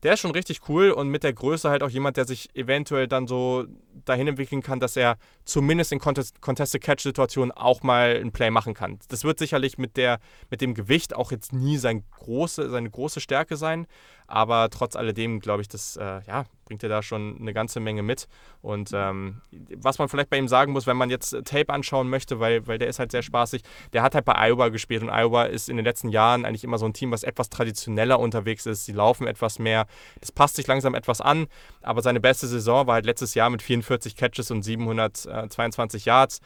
[0.04, 3.08] der ist schon richtig cool und mit der Größe halt auch jemand, der sich eventuell
[3.08, 3.66] dann so
[4.06, 9.00] dahin entwickeln kann, dass er zumindest in Contested-Catch-Situationen auch mal ein Play machen kann.
[9.10, 10.20] Das wird sicherlich mit, der,
[10.50, 13.88] mit dem Gewicht auch jetzt nie sein große, seine große Stärke sein,
[14.28, 18.04] aber trotz alledem glaube ich, das äh, ja, bringt er da schon eine ganze Menge
[18.04, 18.28] mit.
[18.62, 19.42] Und ähm,
[19.78, 22.78] was man vielleicht bei ihm sagen muss, wenn man jetzt Tape anschauen möchte, weil, weil
[22.78, 23.64] der ist halt sehr spaßig,
[23.94, 26.78] der hat halt bei Iowa gespielt und Iowa ist in den letzten Jahren eigentlich immer
[26.78, 28.86] so ein Team, was etwas traditioneller unterwegs ist.
[28.86, 29.88] Sie laufen etwas mehr.
[30.20, 31.48] Das passt sich langsam etwas an,
[31.82, 36.42] aber seine beste Saison war halt letztes Jahr mit 44 Catches und 722 Yards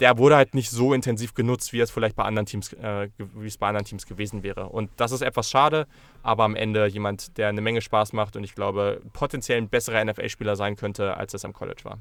[0.00, 3.46] der wurde halt nicht so intensiv genutzt, wie es vielleicht bei anderen Teams, äh, wie
[3.46, 4.68] es bei anderen Teams gewesen wäre.
[4.68, 5.86] Und das ist etwas schade,
[6.22, 10.02] aber am Ende jemand, der eine Menge Spaß macht und ich glaube, potenziell ein besserer
[10.04, 11.98] NFL-Spieler sein könnte, als es am College war.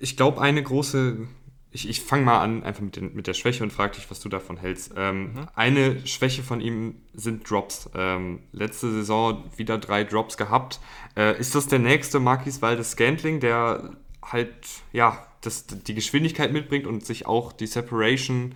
[0.00, 1.26] Ich glaube, eine große,
[1.72, 4.20] ich, ich fange mal an, einfach mit, den, mit der Schwäche und frage dich, was
[4.20, 4.92] du davon hältst.
[4.96, 5.48] Ähm, mhm.
[5.56, 7.90] Eine Schwäche von ihm sind Drops.
[7.96, 10.78] Ähm, letzte Saison wieder drei Drops gehabt.
[11.16, 14.54] Äh, ist das der nächste Marquis Waldes Scantling, der halt,
[14.92, 18.54] ja, das, die Geschwindigkeit mitbringt und sich auch die Separation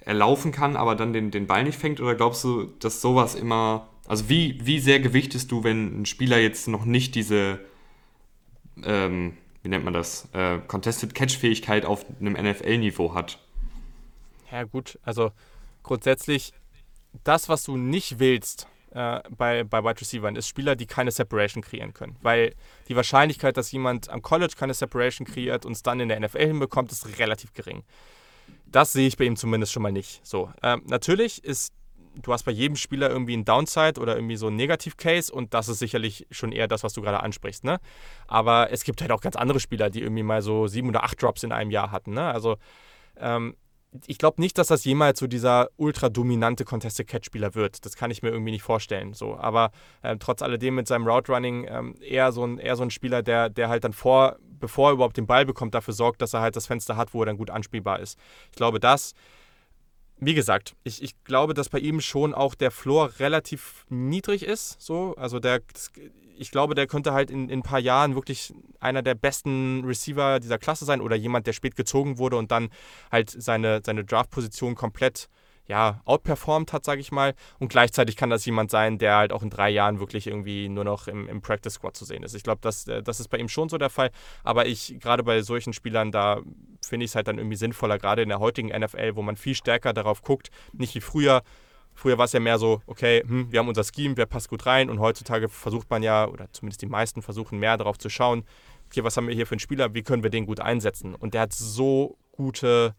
[0.00, 2.00] erlaufen kann, aber dann den, den Ball nicht fängt?
[2.00, 3.88] Oder glaubst du, dass sowas immer.
[4.06, 7.60] Also, wie, wie sehr gewichtest du, wenn ein Spieler jetzt noch nicht diese.
[8.82, 10.28] Ähm, wie nennt man das?
[10.32, 13.38] Äh, Contested Catch-Fähigkeit auf einem NFL-Niveau hat?
[14.50, 14.98] Ja, gut.
[15.02, 15.32] Also,
[15.82, 16.52] grundsätzlich,
[17.24, 21.62] das, was du nicht willst, äh, bei, bei Wide Receivers ist Spieler, die keine Separation
[21.62, 22.16] kreieren können.
[22.22, 22.54] Weil
[22.88, 26.46] die Wahrscheinlichkeit, dass jemand am College keine Separation kreiert und es dann in der NFL
[26.46, 27.82] hinbekommt, ist relativ gering.
[28.66, 30.26] Das sehe ich bei ihm zumindest schon mal nicht.
[30.26, 31.72] So, ähm, natürlich ist,
[32.14, 35.68] du hast bei jedem Spieler irgendwie einen Downside oder irgendwie so einen Negativ-Case und das
[35.68, 37.64] ist sicherlich schon eher das, was du gerade ansprichst.
[37.64, 37.80] Ne?
[38.26, 41.22] Aber es gibt halt auch ganz andere Spieler, die irgendwie mal so sieben oder acht
[41.22, 42.12] Drops in einem Jahr hatten.
[42.12, 42.24] Ne?
[42.24, 42.56] Also
[43.18, 43.54] ähm,
[44.06, 47.84] ich glaube nicht, dass das jemals so dieser ultra dominante Contested-Catch-Spieler wird.
[47.86, 49.14] Das kann ich mir irgendwie nicht vorstellen.
[49.14, 49.36] So.
[49.36, 49.70] Aber
[50.02, 53.48] äh, trotz alledem mit seinem Route-Running ähm, eher, so ein, eher so ein Spieler, der,
[53.48, 56.56] der halt dann vor, bevor er überhaupt den Ball bekommt, dafür sorgt, dass er halt
[56.56, 58.18] das Fenster hat, wo er dann gut anspielbar ist.
[58.50, 59.14] Ich glaube, das
[60.20, 64.80] wie gesagt, ich, ich glaube, dass bei ihm schon auch der Floor relativ niedrig ist.
[64.80, 65.14] So.
[65.16, 65.60] Also der,
[66.36, 70.40] ich glaube, der könnte halt in, in ein paar Jahren wirklich einer der besten Receiver
[70.40, 72.70] dieser Klasse sein oder jemand, der spät gezogen wurde und dann
[73.12, 75.28] halt seine, seine Draft-Position komplett
[75.68, 77.34] ja, outperformt hat, sage ich mal.
[77.58, 80.84] Und gleichzeitig kann das jemand sein, der halt auch in drei Jahren wirklich irgendwie nur
[80.84, 82.34] noch im, im Practice Squad zu sehen ist.
[82.34, 84.10] Ich glaube, das, äh, das ist bei ihm schon so der Fall.
[84.42, 86.40] Aber ich, gerade bei solchen Spielern, da
[86.82, 89.54] finde ich es halt dann irgendwie sinnvoller, gerade in der heutigen NFL, wo man viel
[89.54, 91.42] stärker darauf guckt, nicht wie früher.
[91.92, 94.64] Früher war es ja mehr so, okay, hm, wir haben unser Scheme, wer passt gut
[94.64, 94.88] rein.
[94.88, 98.44] Und heutzutage versucht man ja, oder zumindest die meisten versuchen mehr darauf zu schauen,
[98.86, 101.14] okay, was haben wir hier für einen Spieler, wie können wir den gut einsetzen?
[101.14, 102.94] Und der hat so gute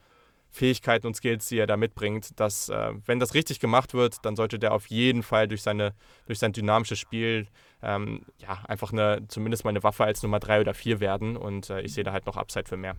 [0.51, 4.35] Fähigkeiten und Skills, die er da mitbringt, dass, äh, wenn das richtig gemacht wird, dann
[4.35, 5.93] sollte der auf jeden Fall durch, seine,
[6.25, 7.47] durch sein dynamisches Spiel
[7.81, 11.37] ähm, ja, einfach eine, zumindest mal eine Waffe als Nummer 3 oder 4 werden.
[11.37, 12.95] Und äh, ich sehe da halt noch Upside für mehr.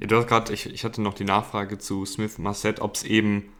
[0.00, 3.04] Ja, du hast gerade, ich, ich hatte noch die Nachfrage zu Smith Marset, ob es
[3.04, 3.52] eben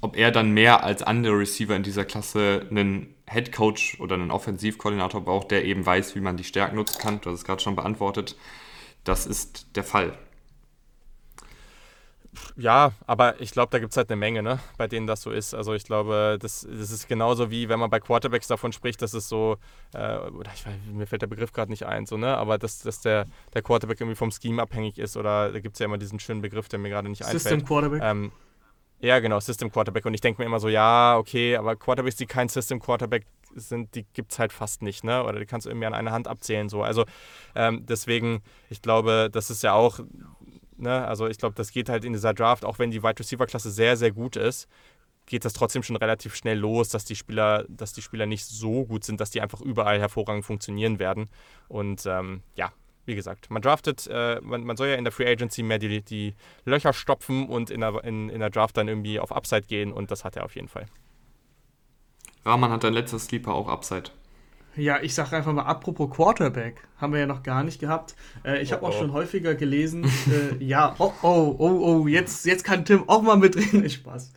[0.00, 4.30] ob er dann mehr als andere Receiver in dieser Klasse einen Head Coach oder einen
[4.30, 7.20] Offensivkoordinator braucht, der eben weiß, wie man die Stärken nutzen kann.
[7.20, 8.36] Du hast es gerade schon beantwortet.
[9.04, 10.16] Das ist der Fall.
[12.56, 15.30] Ja, aber ich glaube, da gibt es halt eine Menge, ne, bei denen das so
[15.30, 15.54] ist.
[15.54, 19.14] Also ich glaube, das, das ist genauso wie, wenn man bei Quarterbacks davon spricht, dass
[19.14, 19.56] es so,
[19.94, 22.80] äh, oder ich weiß, mir fällt der Begriff gerade nicht ein, so, ne, aber dass,
[22.80, 25.98] dass der, der Quarterback irgendwie vom Scheme abhängig ist oder da gibt es ja immer
[25.98, 27.60] diesen schönen Begriff, der mir gerade nicht System einfällt.
[27.60, 28.02] System Quarterback.
[28.02, 28.32] Ähm,
[29.00, 30.04] ja, genau, System Quarterback.
[30.04, 33.24] Und ich denke mir immer so, ja, okay, aber Quarterbacks, die kein System Quarterback
[33.54, 35.24] sind, die gibt es halt fast nicht, ne?
[35.24, 36.68] Oder die kannst du irgendwie an einer Hand abzählen.
[36.68, 36.82] So.
[36.82, 37.04] Also
[37.54, 40.00] ähm, deswegen, ich glaube, das ist ja auch,
[40.80, 43.70] ne, also ich glaube, das geht halt in dieser Draft, auch wenn die Wide Receiver-Klasse
[43.70, 44.68] sehr, sehr gut ist,
[45.26, 48.84] geht das trotzdem schon relativ schnell los, dass die Spieler, dass die Spieler nicht so
[48.84, 51.28] gut sind, dass die einfach überall hervorragend funktionieren werden.
[51.68, 52.72] Und ähm, ja,
[53.06, 56.02] wie gesagt, man draftet, äh, man, man, soll ja in der Free Agency mehr die,
[56.02, 59.92] die Löcher stopfen und in der, in, in der Draft dann irgendwie auf Upside gehen
[59.92, 60.86] und das hat er auf jeden Fall.
[62.44, 64.10] Rahman hat dein letzter Sleeper auch Upside.
[64.76, 68.14] Ja, ich sage einfach mal, apropos Quarterback, haben wir ja noch gar nicht gehabt.
[68.44, 68.98] Äh, ich habe oh, auch oh.
[68.98, 73.36] schon häufiger gelesen, äh, ja, oh, oh, oh, oh, jetzt, jetzt kann Tim auch mal
[73.36, 73.88] mitreden.
[73.90, 74.32] Spaß.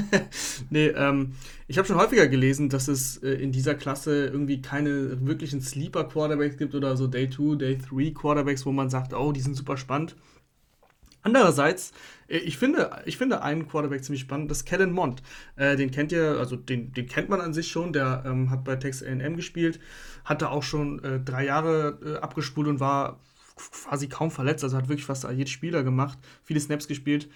[0.70, 1.32] nee, ähm,
[1.66, 6.58] ich habe schon häufiger gelesen, dass es äh, in dieser Klasse irgendwie keine wirklichen Sleeper-Quarterbacks
[6.58, 9.76] gibt oder so Day 2, Day 3 Quarterbacks, wo man sagt, oh, die sind super
[9.76, 10.14] spannend.
[11.22, 11.92] Andererseits,
[12.28, 15.22] ich finde, ich finde einen Quarterback ziemlich spannend, das ist Kellen Mond.
[15.56, 18.64] Äh, den kennt ihr, also den, den kennt man an sich schon, der ähm, hat
[18.64, 19.80] bei Texas AM gespielt,
[20.24, 23.20] hatte auch schon äh, drei Jahre äh, abgespult und war
[23.56, 27.28] quasi kaum verletzt, also hat wirklich fast jedes Spieler gemacht, viele Snaps gespielt.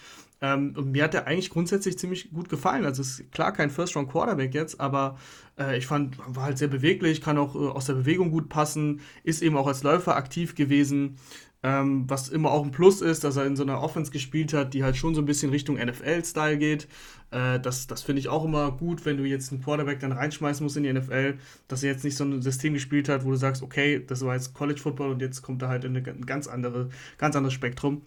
[0.42, 2.84] Ähm, und mir hat er eigentlich grundsätzlich ziemlich gut gefallen.
[2.84, 5.18] Also ist klar kein First-Round-Quarterback jetzt, aber
[5.58, 9.00] äh, ich fand, war halt sehr beweglich, kann auch äh, aus der Bewegung gut passen,
[9.22, 11.16] ist eben auch als Läufer aktiv gewesen.
[11.62, 14.72] Ähm, was immer auch ein Plus ist, dass er in so einer Offense gespielt hat,
[14.72, 16.88] die halt schon so ein bisschen Richtung NFL-Style geht.
[17.30, 20.64] Äh, das das finde ich auch immer gut, wenn du jetzt einen Quarterback dann reinschmeißen
[20.64, 21.34] musst in die NFL,
[21.68, 24.34] dass er jetzt nicht so ein System gespielt hat, wo du sagst, okay, das war
[24.34, 26.88] jetzt College Football und jetzt kommt er halt in ein ganz, andere,
[27.18, 28.02] ganz anderes Spektrum.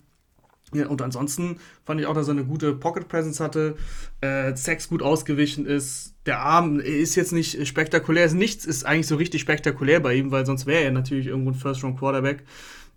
[0.73, 3.75] Ja, und ansonsten fand ich auch, dass er eine gute Pocket Presence hatte,
[4.21, 6.15] äh, Sex gut ausgewichen ist.
[6.25, 10.45] Der Arm ist jetzt nicht spektakulär, nichts ist eigentlich so richtig spektakulär bei ihm, weil
[10.45, 12.43] sonst wäre er natürlich irgendwo ein First-Round-Quarterback.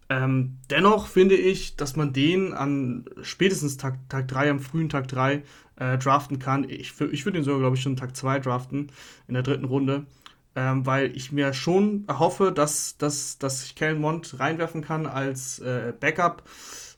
[0.08, 5.08] Ähm, dennoch finde ich, dass man den an spätestens Tag, Tag 3, am frühen Tag
[5.08, 5.42] 3
[5.76, 6.68] äh, draften kann.
[6.68, 8.92] Ich, ich würde ihn sogar, glaube ich, schon Tag 2 draften,
[9.26, 10.06] in der dritten Runde.
[10.54, 15.58] Ähm, weil ich mir schon erhoffe, dass, dass, dass ich Kellen Mond reinwerfen kann als
[15.58, 16.44] äh, Backup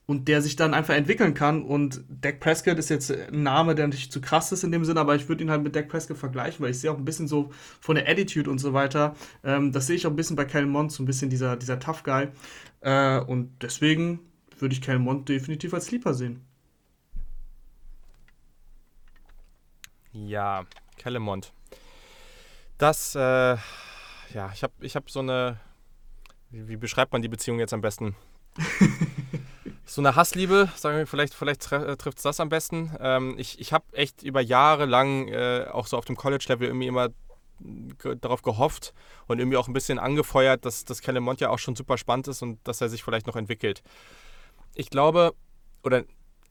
[0.08, 1.62] und der sich dann einfach entwickeln kann.
[1.62, 5.00] Und Dak Prescott ist jetzt ein Name, der nicht zu krass ist in dem Sinne,
[5.00, 7.28] aber ich würde ihn halt mit Dak Prescott vergleichen, weil ich sehe auch ein bisschen
[7.28, 9.14] so von der Attitude und so weiter.
[9.44, 11.78] Ähm, das sehe ich auch ein bisschen bei Kellen Mond, so ein bisschen dieser, dieser
[11.78, 12.28] Tough Guy.
[12.80, 14.20] Äh, und deswegen
[14.58, 16.44] würde ich Kelmont definitiv als Sleeper sehen.
[20.12, 20.64] Ja,
[20.96, 21.52] Kellemont.
[22.76, 23.56] Das, äh,
[24.34, 25.58] ja, ich habe ich hab so eine,
[26.50, 28.14] wie, wie, beschreibt man die Beziehung jetzt am besten?
[29.84, 32.96] so eine Hassliebe, sagen wir, vielleicht, vielleicht äh, trifft es das am besten.
[33.00, 36.86] Ähm, ich ich habe echt über Jahre lang, äh, auch so auf dem College-Level, irgendwie
[36.86, 37.08] immer
[38.20, 38.94] darauf gehofft
[39.26, 42.42] und irgendwie auch ein bisschen angefeuert, dass das Calemont ja auch schon super spannend ist
[42.42, 43.82] und dass er sich vielleicht noch entwickelt.
[44.74, 45.34] Ich glaube,
[45.82, 46.04] oder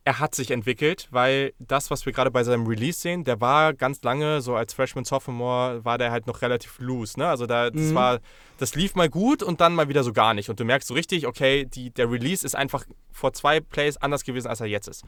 [0.08, 3.74] er hat sich entwickelt, weil das, was wir gerade bei seinem Release sehen, der war
[3.74, 7.20] ganz lange, so als Freshman Sophomore, war der halt noch relativ loose.
[7.20, 7.28] Ne?
[7.28, 7.96] Also da, das mhm.
[7.96, 8.20] war,
[8.58, 10.50] das lief mal gut und dann mal wieder so gar nicht.
[10.50, 14.24] Und du merkst so richtig, okay, die, der Release ist einfach vor zwei Plays anders
[14.24, 15.04] gewesen, als er jetzt ist.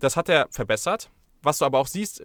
[0.00, 1.08] Das hat er verbessert.
[1.44, 2.24] Was du aber auch siehst,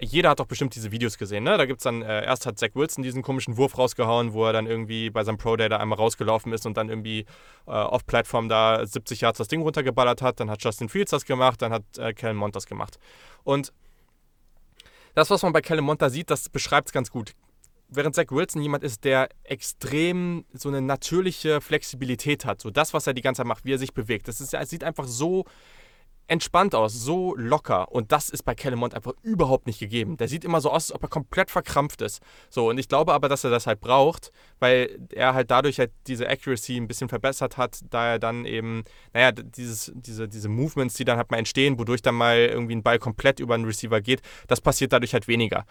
[0.00, 1.56] jeder hat doch bestimmt diese Videos gesehen, ne?
[1.56, 4.52] Da gibt es dann, äh, erst hat Zach Wilson diesen komischen Wurf rausgehauen, wo er
[4.52, 7.20] dann irgendwie bei seinem Pro Day da einmal rausgelaufen ist und dann irgendwie
[7.66, 10.40] äh, auf Plattform da 70 Yards das Ding runtergeballert hat.
[10.40, 12.98] Dann hat Justin Fields das gemacht, dann hat äh, Kellen Mond das gemacht.
[13.44, 13.72] Und
[15.14, 17.32] das, was man bei Kellen Mond da sieht, das beschreibt es ganz gut.
[17.88, 22.60] Während Zach Wilson jemand ist, der extrem so eine natürliche Flexibilität hat.
[22.60, 24.26] So das, was er die ganze Zeit macht, wie er sich bewegt.
[24.26, 25.44] Das ist, sieht einfach so
[26.26, 27.92] entspannt aus, so locker.
[27.92, 30.16] Und das ist bei Kellemont einfach überhaupt nicht gegeben.
[30.16, 32.22] Der sieht immer so aus, als ob er komplett verkrampft ist.
[32.48, 35.92] So, und ich glaube aber, dass er das halt braucht, weil er halt dadurch halt
[36.06, 40.94] diese Accuracy ein bisschen verbessert hat, da er dann eben, naja, dieses, diese, diese Movements,
[40.94, 44.00] die dann halt mal entstehen, wodurch dann mal irgendwie ein Ball komplett über einen Receiver
[44.00, 45.64] geht, das passiert dadurch halt weniger.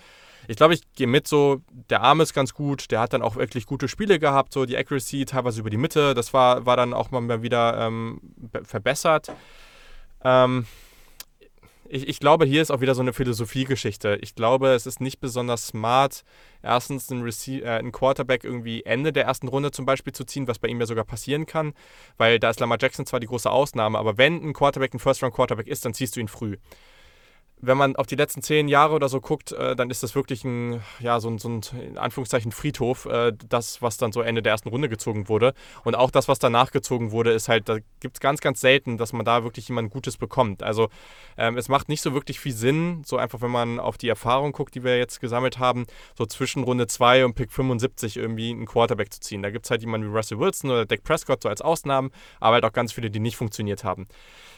[0.48, 3.38] Ich glaube, ich gehe mit so, der Arm ist ganz gut, der hat dann auch
[3.38, 6.94] wirklich gute Spiele gehabt, so die Accuracy teilweise über die Mitte, das war, war dann
[6.94, 8.20] auch mal wieder ähm,
[8.64, 9.32] verbessert.
[10.24, 10.66] Ähm,
[11.90, 14.18] ich, ich, glaube, hier ist auch wieder so eine Philosophiegeschichte.
[14.22, 16.24] Ich glaube, es ist nicht besonders smart,
[16.64, 20.48] erstens einen, Rece äh, einen, Quarterback irgendwie Ende der ersten Runde zum Beispiel zu ziehen,
[20.48, 21.74] was bei ihm ja sogar passieren kann,
[22.18, 25.68] weil da ist Lamar Jackson zwar die große Ausnahme, aber wenn ein Quarterback ein First-Round-Quarterback
[25.68, 26.58] ist, dann ziehst du ihn früh.
[27.66, 30.44] Wenn man auf die letzten zehn Jahre oder so guckt, äh, dann ist das wirklich
[30.44, 34.42] ein, ja, so ein, so ein in Anführungszeichen Friedhof, äh, das, was dann so Ende
[34.42, 35.54] der ersten Runde gezogen wurde.
[35.86, 38.98] Und auch das, was danach gezogen wurde, ist halt, da gibt es ganz, ganz selten,
[38.98, 40.62] dass man da wirklich jemand Gutes bekommt.
[40.62, 40.90] Also
[41.38, 44.52] ähm, es macht nicht so wirklich viel Sinn, so einfach, wenn man auf die Erfahrung
[44.52, 45.86] guckt, die wir jetzt gesammelt haben,
[46.18, 49.42] so zwischen Runde 2 und Pick 75 irgendwie einen Quarterback zu ziehen.
[49.42, 52.12] Da gibt es halt jemanden wie Russell Wilson oder Dak Prescott so als Ausnahmen,
[52.42, 54.06] aber halt auch ganz viele, die nicht funktioniert haben.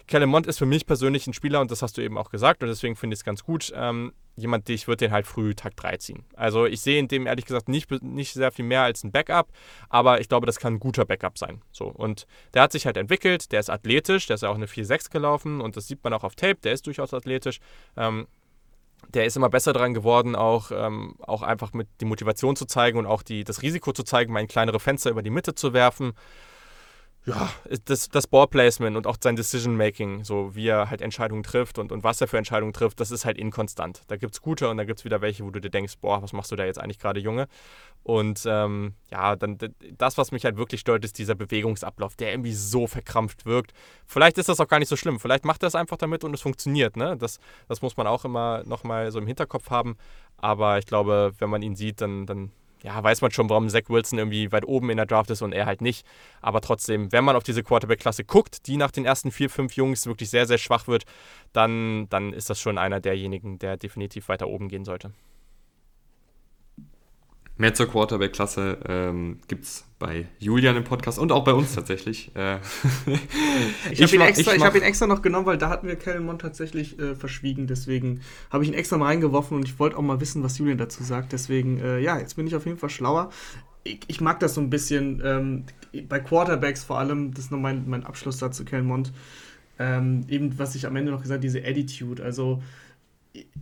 [0.08, 2.62] Kellen Mond ist für mich persönlich ein Spieler, und das hast du eben auch gesagt,
[2.62, 3.74] und deswegen finde ich es ganz gut.
[3.76, 6.26] Ähm, jemand, ich würde den halt früh Tag 3 ziehen.
[6.36, 9.47] Also ich sehe in dem ehrlich gesagt nicht, nicht sehr viel mehr als ein Backup,
[9.89, 11.62] aber ich glaube, das kann ein guter Backup sein.
[11.72, 14.68] So, und der hat sich halt entwickelt, der ist athletisch, der ist ja auch eine
[14.68, 17.60] 4-6 gelaufen und das sieht man auch auf Tape, der ist durchaus athletisch.
[17.97, 18.28] Ähm,
[19.10, 22.97] der ist immer besser dran geworden, auch, ähm, auch einfach mit die Motivation zu zeigen
[22.97, 25.74] und auch die, das Risiko zu zeigen, mal in kleinere Fenster über die Mitte zu
[25.74, 26.14] werfen
[27.26, 27.50] ja,
[27.86, 32.04] das, das Ballplacement und auch sein Decision-Making, so wie er halt Entscheidungen trifft und, und
[32.04, 34.04] was er für Entscheidungen trifft, das ist halt inkonstant.
[34.08, 36.22] Da gibt es gute und da gibt es wieder welche, wo du dir denkst, boah,
[36.22, 37.48] was machst du da jetzt eigentlich gerade, Junge?
[38.04, 39.58] Und ähm, ja, dann
[39.98, 43.74] das, was mich halt wirklich stört, ist dieser Bewegungsablauf, der irgendwie so verkrampft wirkt.
[44.06, 45.20] Vielleicht ist das auch gar nicht so schlimm.
[45.20, 46.96] Vielleicht macht er es einfach damit und es funktioniert.
[46.96, 47.18] Ne?
[47.18, 49.98] Das, das muss man auch immer nochmal so im Hinterkopf haben.
[50.38, 52.52] Aber ich glaube, wenn man ihn sieht, dann, dann
[52.84, 55.54] ja, weiß man schon, warum Zach Wilson irgendwie weit oben in der Draft ist und
[55.54, 56.06] er halt nicht.
[56.42, 60.06] Aber trotzdem, wenn man auf diese Quarterback-Klasse guckt, die nach den ersten vier, fünf Jungs
[60.06, 61.06] wirklich sehr, sehr schwach wird,
[61.54, 65.12] dann, dann ist das schon einer derjenigen, der definitiv weiter oben gehen sollte.
[67.58, 72.36] Mehr zur Quarterback-Klasse ähm, gibt es bei Julian im Podcast und auch bei uns tatsächlich.
[72.36, 72.58] Äh,
[73.91, 76.26] ich habe ihn, extra, ich hab ihn extra noch genommen, weil da hatten wir Kellen
[76.26, 77.66] Mond tatsächlich äh, verschwiegen.
[77.66, 80.78] Deswegen habe ich ihn extra mal reingeworfen und ich wollte auch mal wissen, was Julian
[80.78, 81.32] dazu sagt.
[81.32, 83.30] Deswegen, äh, ja, jetzt bin ich auf jeden Fall schlauer.
[83.86, 85.64] Ich, ich mag das so ein bisschen ähm,
[86.10, 87.34] bei Quarterbacks vor allem.
[87.34, 89.14] Das ist noch mein, mein Abschlusssatz zu Kellen Mond.
[89.80, 92.22] Ähm, eben, was ich am Ende noch gesagt habe, diese Attitude.
[92.22, 92.62] Also,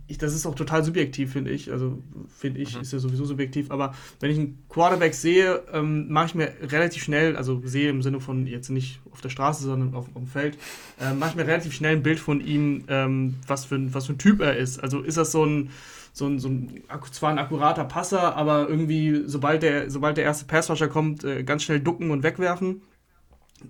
[0.06, 1.70] ich, das ist auch total subjektiv, finde ich.
[1.72, 2.82] Also, finde ich, mhm.
[2.82, 3.70] ist ja sowieso subjektiv.
[3.70, 8.02] Aber wenn ich einen Quarterback sehe, ähm, mache ich mir relativ schnell, also sehe im
[8.02, 10.58] Sinne von jetzt nicht auf der Straße, sondern auf, auf dem Feld,
[11.00, 14.12] äh, mache ich mir relativ schnell ein Bild von ihm, ähm, was, für, was für
[14.12, 14.78] ein Typ er ist.
[14.78, 15.70] Also, ist das so ein,
[16.12, 20.44] so ein, so ein zwar ein akkurater Passer, aber irgendwie, sobald der, sobald der erste
[20.44, 22.82] Passwasher kommt, äh, ganz schnell ducken und wegwerfen?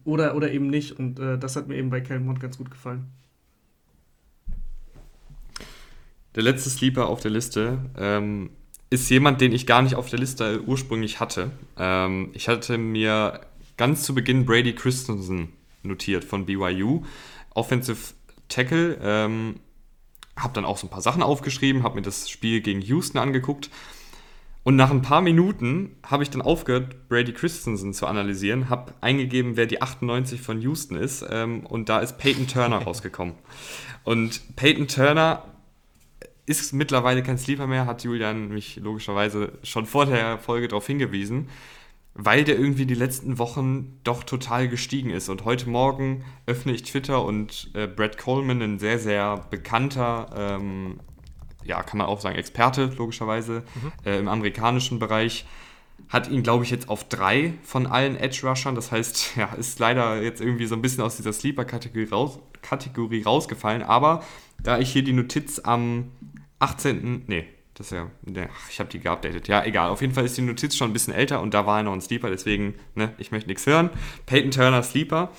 [0.05, 0.99] Oder, oder eben nicht.
[0.99, 3.13] Und äh, das hat mir eben bei Kellen Mond ganz gut gefallen.
[6.35, 8.51] Der letzte Sleeper auf der Liste ähm,
[8.91, 11.51] ist jemand, den ich gar nicht auf der Liste ursprünglich hatte.
[11.79, 13.41] Ähm, ich hatte mir
[13.77, 17.03] ganz zu Beginn Brady Christensen notiert von BYU.
[17.55, 18.15] Offensive
[18.49, 18.99] Tackle.
[19.03, 19.61] Ähm,
[20.37, 23.71] habe dann auch so ein paar Sachen aufgeschrieben, habe mir das Spiel gegen Houston angeguckt.
[24.65, 29.57] Und nach ein paar Minuten habe ich dann aufgehört, Brady Christensen zu analysieren, habe eingegeben,
[29.57, 31.25] wer die 98 von Houston ist.
[31.31, 33.35] Ähm, und da ist Peyton Turner rausgekommen.
[34.05, 35.45] Und Peyton Turner
[36.47, 41.49] ist mittlerweile kein Sleeper mehr, hat Julian mich logischerweise schon vor der Folge darauf hingewiesen,
[42.15, 45.29] weil der irgendwie die letzten Wochen doch total gestiegen ist.
[45.29, 51.01] Und heute Morgen öffne ich Twitter und äh, Brad Coleman, ein sehr, sehr bekannter, ähm,
[51.65, 53.93] ja, kann man auch sagen, Experte, logischerweise, mhm.
[54.05, 55.47] äh, im amerikanischen Bereich,
[56.09, 58.75] hat ihn, glaube ich, jetzt auf drei von allen Edge-Rushern.
[58.75, 63.23] Das heißt, ja, ist leider jetzt irgendwie so ein bisschen aus dieser Sleeper-Kategorie raus, Kategorie
[63.23, 63.83] rausgefallen.
[63.83, 64.23] Aber
[64.63, 66.11] da ich hier die Notiz am
[66.65, 67.25] 18.
[67.27, 68.11] Nee, das ist ja.
[68.23, 69.49] Nee, ich habe die geupdatet.
[69.49, 69.91] Ja, egal.
[69.91, 71.93] Auf jeden Fall ist die Notiz schon ein bisschen älter und da war er noch
[71.93, 73.91] ein Sleeper, deswegen, ne, ich möchte nichts hören.
[74.27, 75.31] Peyton Turner Sleeper.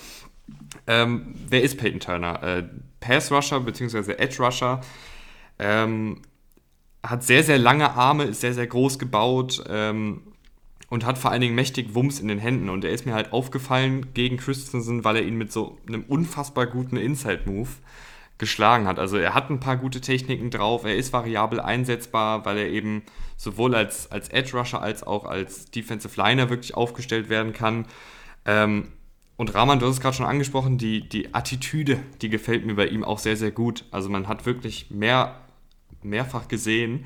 [0.86, 2.44] Ähm, wer ist Peyton Turner?
[2.44, 2.64] Äh,
[3.00, 4.14] Pass Rusher bzw.
[4.14, 4.82] Edge Rusher.
[5.58, 6.22] Ähm,
[7.04, 10.22] hat sehr, sehr lange Arme, ist sehr, sehr groß gebaut ähm,
[10.90, 12.70] und hat vor allen Dingen mächtig Wumms in den Händen.
[12.70, 16.68] Und er ist mir halt aufgefallen gegen Christensen, weil er ihn mit so einem unfassbar
[16.68, 17.70] guten Inside-Move
[18.38, 19.00] geschlagen hat.
[19.00, 23.04] Also er hat ein paar gute Techniken drauf, er ist variabel einsetzbar, weil er eben
[23.38, 27.86] sowohl als, als Edge Rusher als auch als Defensive Liner wirklich aufgestellt werden kann.
[28.46, 28.90] Ähm,
[29.38, 32.88] und Rahman, du hast es gerade schon angesprochen, die, die Attitüde, die gefällt mir bei
[32.88, 33.84] ihm auch sehr, sehr gut.
[33.92, 35.42] Also man hat wirklich mehr,
[36.04, 37.06] mehrfach gesehen,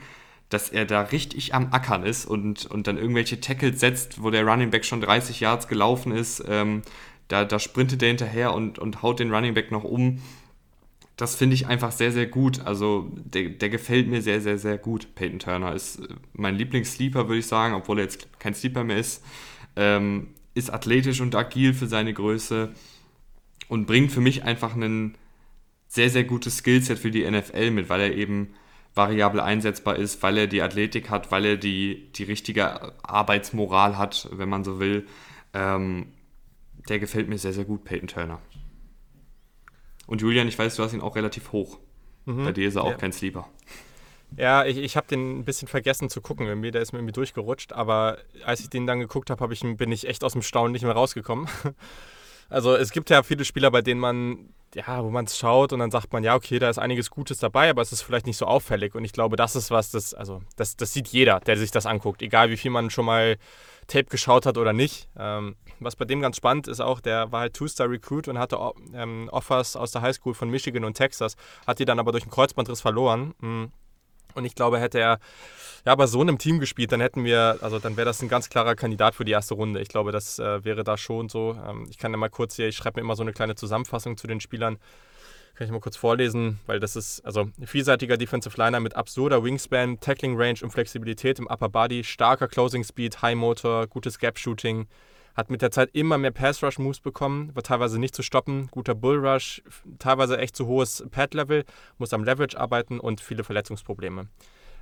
[0.50, 4.46] dass er da richtig am Ackern ist und, und dann irgendwelche Tackles setzt, wo der
[4.46, 6.44] Running Back schon 30 Yards gelaufen ist.
[6.48, 6.82] Ähm,
[7.28, 10.22] da, da sprintet er hinterher und, und haut den Running Back noch um
[11.20, 12.62] das finde ich einfach sehr, sehr gut.
[12.66, 15.16] Also der, der gefällt mir sehr, sehr, sehr gut.
[15.16, 18.98] Peyton Turner ist äh, mein Lieblingssleeper, würde ich sagen, obwohl er jetzt kein Sleeper mehr
[18.98, 19.22] ist.
[19.76, 22.70] Ähm, ist athletisch und agil für seine Größe
[23.68, 25.16] und bringt für mich einfach ein
[25.90, 28.54] sehr, sehr gutes Skillset für die NFL mit, weil er eben
[28.96, 34.30] variabel einsetzbar ist, weil er die Athletik hat, weil er die, die richtige Arbeitsmoral hat,
[34.32, 35.06] wenn man so will.
[35.54, 36.14] Ähm,
[36.88, 38.42] der gefällt mir sehr, sehr gut, Peyton Turner.
[40.10, 41.78] Und Julian, ich weiß, du hast ihn auch relativ hoch.
[42.26, 42.44] Mhm.
[42.44, 42.98] Bei dir ist er auch ja.
[42.98, 43.48] kein Sleeper.
[44.38, 46.72] Ja, ich, ich habe den ein bisschen vergessen zu gucken irgendwie.
[46.72, 47.74] Der ist mir irgendwie durchgerutscht.
[47.74, 50.72] Aber als ich den dann geguckt habe, hab ich, bin ich echt aus dem Staunen
[50.72, 51.48] nicht mehr rausgekommen.
[52.52, 55.80] Also es gibt ja viele Spieler, bei denen man, ja, wo man es schaut und
[55.80, 58.38] dann sagt man, ja, okay, da ist einiges Gutes dabei, aber es ist vielleicht nicht
[58.38, 58.96] so auffällig.
[58.96, 61.86] Und ich glaube, das ist was, das, also das, das sieht jeder, der sich das
[61.86, 63.38] anguckt, egal wie viel man schon mal
[63.88, 65.10] Tape geschaut hat oder nicht.
[65.18, 68.58] Ähm, was bei dem ganz spannend ist auch, der war halt Two-Star-Recruit und hatte
[68.94, 72.32] ähm, Offers aus der Highschool von Michigan und Texas, hat die dann aber durch einen
[72.32, 73.34] Kreuzbandriss verloren.
[73.40, 73.72] Mhm.
[74.36, 75.20] Und ich glaube, hätte er
[75.86, 78.50] ja, bei so einem Team gespielt, dann hätten wir, also dann wäre das ein ganz
[78.50, 79.82] klarer Kandidat für die erste Runde.
[79.82, 81.58] Ich glaube, das äh, wäre da schon so.
[81.68, 84.18] Ähm, ich kann ja mal kurz hier, ich schreibe mir immer so eine kleine Zusammenfassung
[84.18, 84.78] zu den Spielern.
[85.56, 90.00] Kann ich mal kurz vorlesen, weil das ist also vielseitiger Defensive Liner mit absurder Wingspan,
[90.00, 94.88] Tackling Range und Flexibilität im Upper Body, starker Closing Speed, High Motor, gutes Gap Shooting,
[95.40, 99.64] hat mit der Zeit immer mehr Pass-Rush-Moves bekommen, war teilweise nicht zu stoppen, guter Bull-Rush,
[99.98, 101.66] teilweise echt zu hohes Pad-Level,
[101.98, 104.28] muss am Leverage arbeiten und viele Verletzungsprobleme.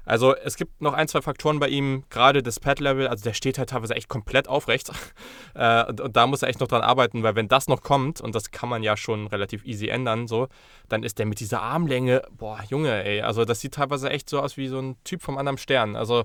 [0.08, 3.58] Also es gibt noch ein, zwei Faktoren bei ihm, gerade das Pad-Level, also der steht
[3.58, 4.90] halt teilweise echt komplett aufrecht.
[5.54, 8.22] äh, und, und, da muss er echt noch dran arbeiten, weil wenn das noch kommt,
[8.22, 10.48] und das kann man ja schon relativ easy ändern, so,
[10.88, 14.40] dann ist der mit dieser Armlänge, boah, Junge, ey, also das sieht teilweise echt so
[14.40, 15.98] aus wie so ein Typ vom anderen Stern.
[15.98, 16.24] Also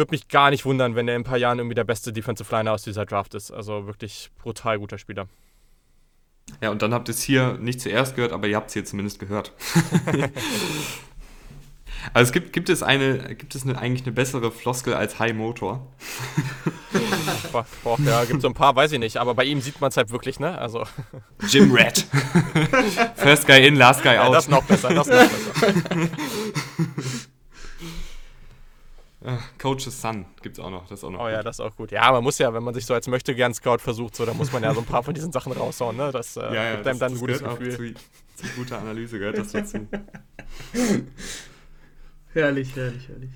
[0.00, 2.52] würde mich gar nicht wundern, wenn er in ein paar Jahren irgendwie der beste Defensive
[2.54, 3.52] Liner aus dieser Draft ist.
[3.52, 5.28] Also wirklich brutal guter Spieler.
[6.60, 8.84] Ja, und dann habt ihr es hier nicht zuerst gehört, aber ihr habt es hier
[8.84, 9.52] zumindest gehört.
[12.12, 15.34] also es gibt, gibt es eine, gibt es eine, eigentlich eine bessere Floskel als High
[15.34, 15.86] Motor?
[17.52, 19.90] boah, boah, ja, gibt so ein paar, weiß ich nicht, aber bei ihm sieht man
[19.90, 20.58] es halt wirklich, ne?
[20.58, 20.84] Also.
[21.46, 21.98] Jim Red.
[23.14, 24.34] First guy in, last guy ja, out.
[24.34, 26.08] Das noch besser, das noch besser.
[29.58, 30.88] Coach's Son gibt es auch noch.
[30.88, 31.32] Das ist auch noch oh gut.
[31.32, 31.90] ja, das ist auch gut.
[31.90, 34.36] Ja, man muss ja, wenn man sich so als möchte gern Scout versucht, so, dann
[34.36, 35.96] muss man ja so ein paar von diesen Sachen raushauen.
[35.96, 36.10] Ne?
[36.10, 37.94] Das äh, ja, ja, gibt einem dann ein gutes Gefühl.
[38.34, 39.86] Zu, zu guter Analyse gehört das dazu.
[42.32, 43.30] herrlich, herrlich, herrlich.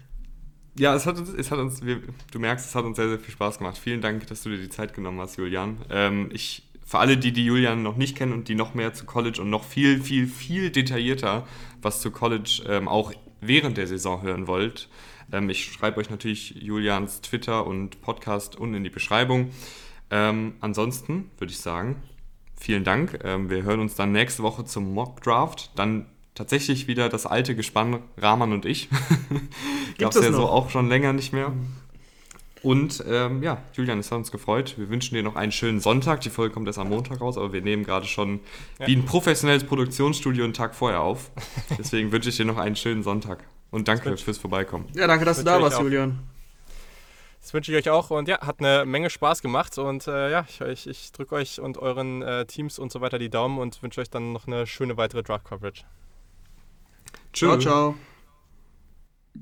[0.79, 2.01] Ja, es hat uns, es hat uns wir,
[2.33, 3.79] du merkst, es hat uns sehr, sehr viel Spaß gemacht.
[3.79, 5.79] Vielen Dank, dass du dir die Zeit genommen hast, Julian.
[5.91, 9.05] Ähm, ich, für alle, die die Julian noch nicht kennen und die noch mehr zu
[9.05, 11.47] College und noch viel, viel, viel detaillierter
[11.81, 14.89] was zu College ähm, auch während der Saison hören wollt,
[15.33, 19.51] ähm, ich schreibe euch natürlich Julians Twitter und Podcast unten in die Beschreibung.
[20.11, 21.97] Ähm, ansonsten würde ich sagen,
[22.57, 23.21] vielen Dank.
[23.25, 25.71] Ähm, wir hören uns dann nächste Woche zum Mock Draft.
[25.77, 28.89] Dann tatsächlich wieder das alte Gespann Rahman und ich.
[29.99, 30.39] Gab es ja noch?
[30.39, 31.53] so auch schon länger nicht mehr.
[32.65, 34.77] Und ähm, ja, Julian, es hat uns gefreut.
[34.79, 36.23] Wir wünschen dir noch einen schönen Sonntag.
[36.23, 38.41] Die Folge kommt erst am Montag raus, aber wir nehmen gerade schon
[38.79, 38.87] ja.
[38.87, 41.31] wie ein professionelles Produktionsstudio einen Tag vorher auf.
[41.79, 43.45] Deswegen wünsche ich dir noch einen schönen Sonntag.
[43.75, 44.87] Und danke fürs Vorbeikommen.
[44.95, 46.21] Ja, danke, dass das du da warst, Julian.
[47.41, 50.47] Das wünsche ich euch auch und ja, hat eine Menge Spaß gemacht und äh, ja,
[50.49, 53.83] ich, ich, ich drücke euch und euren äh, Teams und so weiter die Daumen und
[53.83, 55.83] wünsche euch dann noch eine schöne weitere Draft Coverage.
[57.33, 57.97] Ciao, ciao.